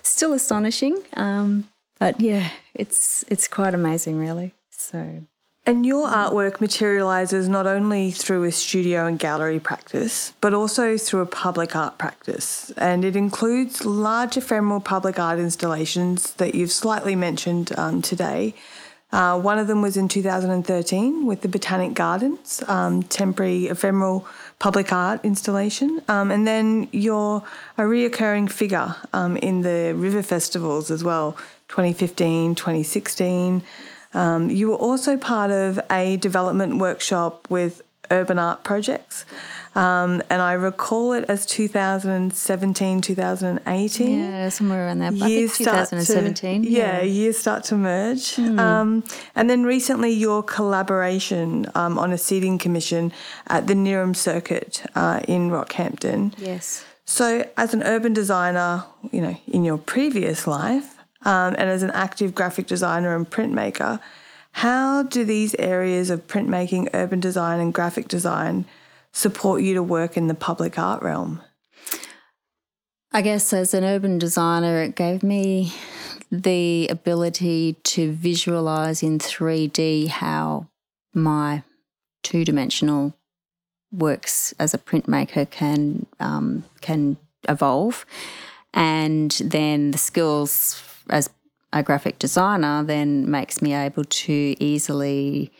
still 0.01 0.33
astonishing. 0.33 1.03
Um, 1.13 1.69
but 1.99 2.19
yeah, 2.21 2.49
it's 2.73 3.25
it's 3.27 3.47
quite 3.47 3.73
amazing, 3.73 4.17
really. 4.17 4.53
So. 4.69 5.23
And 5.67 5.85
your 5.85 6.07
artwork 6.07 6.61
materialises 6.61 7.49
not 7.49 7.67
only 7.67 8.09
through 8.09 8.45
a 8.45 8.53
studio 8.53 9.05
and 9.05 9.19
gallery 9.19 9.59
practice, 9.59 10.31
but 10.39 10.53
also 10.53 10.97
through 10.97 11.19
a 11.19 11.25
public 11.25 11.75
art 11.75 11.97
practice. 11.97 12.71
And 12.77 13.03
it 13.03 13.17
includes 13.17 13.83
large 13.83 14.37
ephemeral 14.37 14.79
public 14.79 15.19
art 15.19 15.39
installations 15.39 16.31
that 16.35 16.55
you've 16.55 16.71
slightly 16.71 17.17
mentioned 17.17 17.77
um, 17.77 18.01
today, 18.01 18.55
uh, 19.11 19.39
one 19.39 19.57
of 19.57 19.67
them 19.67 19.81
was 19.81 19.95
in 19.95 20.07
2013 20.07 21.25
with 21.25 21.41
the 21.41 21.47
Botanic 21.47 21.93
Gardens, 21.93 22.61
um, 22.67 23.03
temporary 23.03 23.67
ephemeral 23.67 24.27
public 24.59 24.91
art 24.91 25.23
installation. 25.23 26.01
Um, 26.09 26.29
and 26.29 26.45
then 26.45 26.89
you're 26.91 27.41
a 27.77 27.83
reoccurring 27.83 28.51
figure 28.51 28.95
um, 29.13 29.37
in 29.37 29.61
the 29.61 29.93
river 29.95 30.21
festivals 30.21 30.91
as 30.91 31.05
well, 31.05 31.37
2015, 31.69 32.55
2016. 32.55 33.63
Um, 34.13 34.49
you 34.49 34.69
were 34.69 34.75
also 34.75 35.17
part 35.17 35.51
of 35.51 35.79
a 35.91 36.17
development 36.17 36.77
workshop 36.77 37.47
with 37.49 37.81
Urban 38.11 38.39
Art 38.39 38.63
Projects. 38.63 39.25
Um, 39.75 40.23
and 40.31 40.41
I 40.41 40.53
recall 40.53 41.13
it 41.13 41.25
as 41.27 41.45
2017, 41.45 43.01
2018. 43.01 44.19
Yeah, 44.19 44.49
somewhere 44.49 44.87
around 44.87 44.99
there. 44.99 45.11
Years 45.11 45.55
2017. 45.57 46.63
To, 46.63 46.69
yeah, 46.69 46.97
yeah, 46.97 47.01
years 47.03 47.37
start 47.37 47.63
to 47.65 47.75
merge. 47.75 48.37
Mm. 48.37 48.59
Um, 48.59 49.03
and 49.35 49.49
then 49.49 49.63
recently, 49.63 50.11
your 50.11 50.41
collaboration 50.41 51.67
um, 51.75 51.99
on 51.99 52.11
a 52.11 52.17
seating 52.17 52.57
commission 52.57 53.11
at 53.47 53.67
the 53.67 53.75
Nurim 53.75 54.15
Circuit 54.15 54.83
uh, 54.95 55.21
in 55.27 55.51
Rockhampton. 55.51 56.33
Yes. 56.37 56.83
So, 57.05 57.47
as 57.55 57.75
an 57.75 57.83
urban 57.83 58.13
designer, 58.13 58.83
you 59.11 59.21
know, 59.21 59.37
in 59.47 59.63
your 59.63 59.77
previous 59.77 60.47
life, 60.47 60.96
um, 61.25 61.55
and 61.57 61.69
as 61.69 61.83
an 61.83 61.91
active 61.91 62.35
graphic 62.35 62.67
designer 62.67 63.15
and 63.15 63.29
printmaker, 63.29 63.99
how 64.53 65.03
do 65.03 65.23
these 65.23 65.55
areas 65.59 66.09
of 66.09 66.25
printmaking, 66.27 66.89
urban 66.93 67.19
design, 67.19 67.59
and 67.59 67.73
graphic 67.73 68.07
design 68.07 68.65
support 69.11 69.61
you 69.61 69.73
to 69.75 69.83
work 69.83 70.17
in 70.17 70.27
the 70.27 70.33
public 70.33 70.79
art 70.79 71.03
realm? 71.03 71.41
I 73.11 73.21
guess 73.21 73.53
as 73.53 73.73
an 73.73 73.83
urban 73.83 74.17
designer, 74.17 74.81
it 74.81 74.95
gave 74.95 75.23
me 75.23 75.73
the 76.31 76.87
ability 76.89 77.77
to 77.83 78.11
visualize 78.11 79.01
in 79.01 79.17
3D 79.17 80.07
how 80.07 80.67
my 81.13 81.63
two 82.23 82.43
dimensional 82.43 83.15
works 83.91 84.53
as 84.59 84.73
a 84.73 84.77
printmaker 84.77 85.49
can 85.49 86.05
um, 86.19 86.63
can 86.81 87.17
evolve, 87.47 88.05
and 88.73 89.31
then 89.43 89.91
the 89.91 89.97
skills 89.97 90.81
as 91.09 91.29
a 91.73 91.83
graphic 91.83 92.19
designer 92.19 92.83
then 92.83 93.29
makes 93.29 93.61
me 93.61 93.73
able 93.73 94.05
to 94.05 94.55
easily 94.59 95.51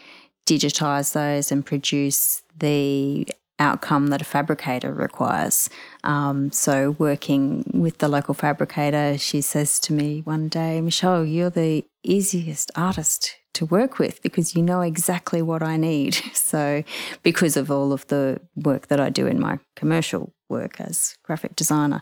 digitize 0.46 1.14
those 1.14 1.52
and 1.52 1.66
produce 1.66 2.42
the 2.58 3.28
outcome 3.60 4.08
that 4.08 4.22
a 4.22 4.26
fabricator 4.26 4.94
requires. 4.94 5.70
Um, 6.04 6.52
so, 6.52 6.92
working 7.00 7.64
with 7.74 7.98
the 7.98 8.08
local 8.08 8.34
fabricator, 8.34 9.18
she 9.18 9.42
says 9.42 9.80
to 9.82 9.94
me 9.94 10.22
one 10.22 10.48
day, 10.48 10.80
Michelle, 10.80 11.26
you're 11.26 11.50
the 11.50 11.84
easiest 12.04 12.72
artist 12.76 13.36
to 13.54 13.66
work 13.66 13.98
with 13.98 14.22
because 14.22 14.56
you 14.56 14.62
know 14.62 14.82
exactly 14.82 15.42
what 15.42 15.64
I 15.64 15.78
need. 15.78 16.18
So, 16.34 16.84
because 17.24 17.58
of 17.58 17.70
all 17.70 17.92
of 17.92 18.08
the 18.08 18.40
work 18.56 18.88
that 18.88 19.02
I 19.02 19.10
do 19.10 19.28
in 19.28 19.38
my 19.38 19.60
commercial 19.76 20.34
work 20.48 20.80
as 20.80 21.18
graphic 21.24 21.58
designer. 21.58 22.02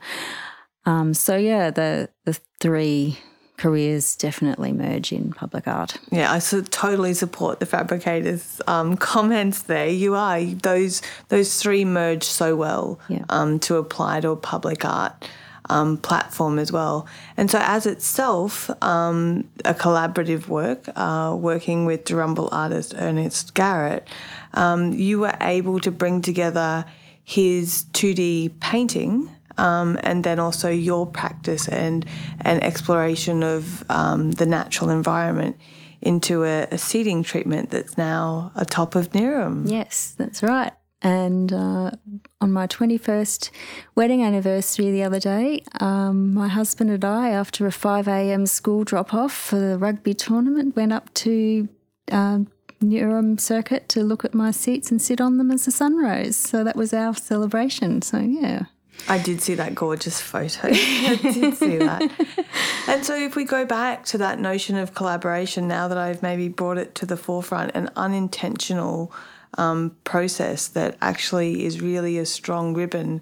Um, 0.85 1.15
so, 1.15 1.35
yeah, 1.35 1.71
the, 1.71 2.09
the 2.25 2.39
three 2.59 3.17
careers 3.57 4.15
definitely 4.15 4.71
merge 4.73 5.11
in 5.11 5.31
public 5.31 5.67
art. 5.67 5.97
Yeah, 6.11 6.31
I 6.31 6.39
so 6.39 6.61
totally 6.61 7.13
support 7.13 7.59
the 7.59 7.65
fabricators' 7.65 8.61
um, 8.67 8.97
comments 9.11 9.63
there. 9.63 9.87
You 9.87 10.15
are 10.15 10.43
those 10.43 11.01
those 11.29 11.61
three 11.61 11.85
merge 11.85 12.23
so 12.23 12.55
well 12.55 12.99
Yeah. 13.07 13.23
um, 13.29 13.59
to 13.61 13.77
apply 13.77 14.21
to 14.21 14.29
a 14.31 14.35
public 14.35 14.83
art 14.85 15.27
um, 15.69 15.97
platform 15.97 16.59
as 16.59 16.71
well. 16.71 17.07
And 17.37 17.49
so, 17.49 17.59
as 17.61 17.85
itself, 17.85 18.69
um, 18.83 19.45
a 19.63 19.73
collaborative 19.73 20.47
work, 20.47 20.87
uh, 20.95 21.35
working 21.39 21.85
with 21.85 22.03
Darumbal 22.05 22.49
artist 22.51 22.93
Ernest 22.97 23.53
Garrett, 23.55 24.07
um, 24.53 24.93
you 24.93 25.19
were 25.19 25.35
able 25.41 25.79
to 25.79 25.91
bring 25.91 26.21
together 26.21 26.85
his 27.23 27.85
2D 27.93 28.59
painting 28.59 29.29
um, 29.57 29.97
and 30.03 30.23
then 30.23 30.39
also 30.39 30.69
your 30.69 31.05
practice 31.05 31.67
and 31.67 32.05
and 32.41 32.63
exploration 32.63 33.43
of 33.43 33.89
um, 33.89 34.31
the 34.31 34.45
natural 34.45 34.89
environment 34.89 35.57
into 36.01 36.43
a, 36.43 36.67
a 36.71 36.77
seating 36.77 37.23
treatment 37.23 37.71
that's 37.71 37.97
now 37.97 38.51
atop 38.55 38.95
of 38.95 39.09
Nurim. 39.11 39.69
Yes, 39.69 40.13
that's 40.17 40.43
right. 40.43 40.71
And 41.01 41.53
uh, 41.53 41.91
on 42.41 42.51
my 42.51 42.67
21st 42.67 43.51
wedding 43.95 44.23
anniversary 44.23 44.91
the 44.91 45.03
other 45.03 45.19
day, 45.19 45.61
um, 45.79 46.33
my 46.33 46.47
husband 46.47 46.89
and 46.89 47.05
I, 47.05 47.29
after 47.29 47.67
a 47.67 47.71
5 47.71 48.07
a.m. 48.07 48.45
school 48.45 48.83
drop 48.83 49.13
off 49.13 49.33
for 49.33 49.57
the 49.57 49.77
rugby 49.77 50.13
tournament, 50.13 50.75
went 50.75 50.93
up 50.93 51.13
to 51.15 51.69
um, 52.11 52.47
Nurim 52.83 53.39
Circuit 53.39 53.87
to 53.89 54.03
look 54.03 54.25
at 54.25 54.33
my 54.33 54.51
seats 54.51 54.89
and 54.89 55.01
sit 55.01 55.21
on 55.21 55.37
them 55.37 55.51
as 55.51 55.65
the 55.65 55.71
sun 55.71 55.97
rose. 55.97 56.35
So 56.35 56.63
that 56.63 56.75
was 56.75 56.93
our 56.93 57.13
celebration. 57.13 58.01
So, 58.01 58.19
yeah. 58.19 58.63
I 59.07 59.19
did 59.19 59.41
see 59.41 59.53
that 59.55 59.75
gorgeous 59.75 60.19
photo. 60.19 60.67
I 60.71 61.19
did 61.21 61.55
see 61.55 61.77
that. 61.77 62.11
And 62.87 63.03
so, 63.03 63.15
if 63.15 63.35
we 63.35 63.45
go 63.45 63.65
back 63.65 64.05
to 64.05 64.19
that 64.19 64.39
notion 64.39 64.77
of 64.77 64.93
collaboration, 64.93 65.67
now 65.67 65.87
that 65.87 65.97
I've 65.97 66.21
maybe 66.21 66.49
brought 66.49 66.77
it 66.77 66.93
to 66.95 67.07
the 67.07 67.17
forefront, 67.17 67.71
an 67.73 67.89
unintentional 67.95 69.11
um, 69.57 69.95
process 70.03 70.67
that 70.69 70.95
actually 71.01 71.65
is 71.65 71.81
really 71.81 72.19
a 72.19 72.27
strong 72.27 72.75
ribbon 72.75 73.21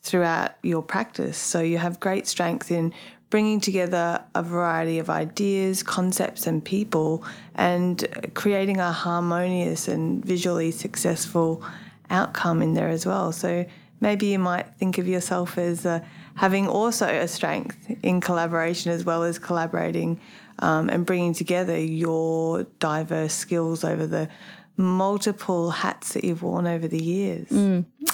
throughout 0.00 0.52
your 0.62 0.82
practice. 0.82 1.36
So, 1.36 1.60
you 1.60 1.76
have 1.76 2.00
great 2.00 2.26
strength 2.26 2.70
in 2.70 2.94
bringing 3.28 3.60
together 3.60 4.24
a 4.34 4.42
variety 4.42 4.98
of 4.98 5.10
ideas, 5.10 5.82
concepts, 5.82 6.46
and 6.46 6.64
people, 6.64 7.22
and 7.54 8.06
creating 8.32 8.80
a 8.80 8.92
harmonious 8.92 9.88
and 9.88 10.24
visually 10.24 10.70
successful 10.70 11.62
outcome 12.08 12.62
in 12.62 12.72
there 12.72 12.88
as 12.88 13.04
well. 13.04 13.30
So, 13.30 13.66
maybe 14.02 14.26
you 14.26 14.38
might 14.38 14.66
think 14.74 14.98
of 14.98 15.08
yourself 15.08 15.56
as 15.56 15.86
uh, 15.86 16.00
having 16.34 16.66
also 16.68 17.06
a 17.06 17.26
strength 17.28 17.90
in 18.02 18.20
collaboration 18.20 18.90
as 18.92 19.04
well 19.04 19.22
as 19.22 19.38
collaborating 19.38 20.20
um, 20.58 20.90
and 20.90 21.06
bringing 21.06 21.32
together 21.32 21.78
your 21.78 22.64
diverse 22.80 23.32
skills 23.32 23.84
over 23.84 24.06
the 24.06 24.28
multiple 24.76 25.70
hats 25.70 26.12
that 26.12 26.24
you've 26.24 26.42
worn 26.42 26.66
over 26.66 26.88
the 26.88 27.02
years. 27.02 27.50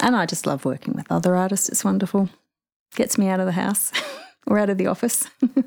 And 0.03 0.15
I 0.15 0.27
just 0.27 0.47
love 0.47 0.65
working 0.65 0.95
with 0.95 1.11
other 1.11 1.35
artists. 1.35 1.69
It's 1.69 1.85
wonderful. 1.85 2.29
Gets 2.95 3.19
me 3.19 3.29
out 3.29 3.41
of 3.41 3.47
the 3.47 3.53
house 3.53 3.91
or 4.47 4.59
out 4.59 4.71
of 4.71 4.79
the 4.79 4.87
office. 4.87 5.27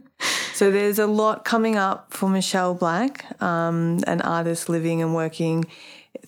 So 0.54 0.70
there's 0.70 1.00
a 1.00 1.08
lot 1.08 1.44
coming 1.44 1.76
up 1.76 2.14
for 2.14 2.30
Michelle 2.30 2.76
Black, 2.76 3.26
um, 3.42 4.00
an 4.06 4.22
artist 4.22 4.70
living 4.70 5.02
and 5.02 5.16
working 5.16 5.66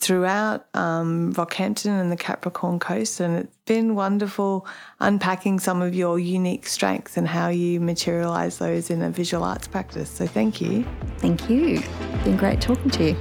throughout 0.04 0.68
um, 0.74 1.32
Rockhampton 1.34 2.02
and 2.02 2.12
the 2.12 2.18
Capricorn 2.18 2.78
Coast, 2.78 3.22
and 3.22 3.38
it's 3.38 3.58
been 3.66 3.96
wonderful 3.96 4.68
unpacking 5.00 5.62
some 5.62 5.82
of 5.82 5.96
your 5.96 6.20
unique 6.20 6.68
strengths 6.68 7.16
and 7.16 7.26
how 7.26 7.48
you 7.48 7.80
materialise 7.80 8.58
those 8.58 8.90
in 8.90 9.02
a 9.02 9.10
visual 9.10 9.46
arts 9.46 9.66
practice. 9.66 10.10
So 10.10 10.28
thank 10.28 10.60
you. 10.60 10.86
Thank 11.20 11.50
you. 11.50 11.82
Been 12.26 12.36
great 12.36 12.60
talking 12.60 12.92
to 12.92 13.12
you. 13.12 13.18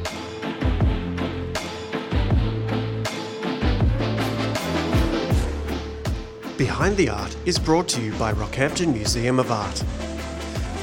Behind 6.58 6.96
the 6.96 7.08
Art 7.08 7.36
is 7.46 7.60
brought 7.60 7.88
to 7.90 8.02
you 8.02 8.12
by 8.14 8.32
Rockhampton 8.32 8.92
Museum 8.92 9.38
of 9.38 9.52
Art. 9.52 9.84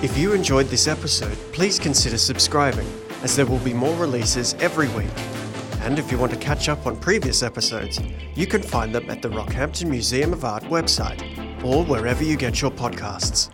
If 0.01 0.17
you 0.17 0.31
enjoyed 0.31 0.67
this 0.67 0.87
episode, 0.87 1.37
please 1.51 1.77
consider 1.77 2.17
subscribing, 2.17 2.87
as 3.21 3.35
there 3.35 3.45
will 3.45 3.59
be 3.59 3.73
more 3.73 3.95
releases 3.97 4.53
every 4.55 4.87
week. 4.89 5.38
And 5.81 5.97
if 5.97 6.11
you 6.11 6.17
want 6.17 6.31
to 6.33 6.37
catch 6.37 6.69
up 6.69 6.85
on 6.85 6.97
previous 6.97 7.41
episodes, 7.41 7.99
you 8.35 8.45
can 8.45 8.61
find 8.61 8.93
them 8.93 9.09
at 9.09 9.21
the 9.21 9.29
Rockhampton 9.29 9.89
Museum 9.89 10.33
of 10.33 10.43
Art 10.43 10.63
website 10.63 11.21
or 11.63 11.83
wherever 11.83 12.23
you 12.23 12.37
get 12.37 12.61
your 12.61 12.71
podcasts. 12.71 13.49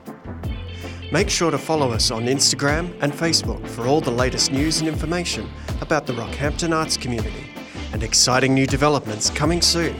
Make 1.11 1.29
sure 1.29 1.51
to 1.51 1.57
follow 1.57 1.91
us 1.91 2.11
on 2.11 2.25
Instagram 2.25 2.97
and 3.01 3.13
Facebook 3.13 3.65
for 3.67 3.85
all 3.87 4.01
the 4.01 4.11
latest 4.11 4.51
news 4.51 4.79
and 4.79 4.87
information 4.87 5.49
about 5.81 6.07
the 6.07 6.13
Rockhampton 6.13 6.75
arts 6.75 6.97
community 6.97 7.45
and 7.93 8.03
exciting 8.03 8.53
new 8.53 8.67
developments 8.67 9.29
coming 9.29 9.61
soon. 9.61 9.95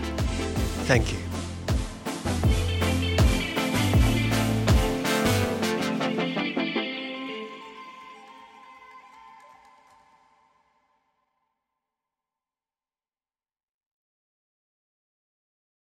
Thank 0.86 1.14
you. 1.14 1.25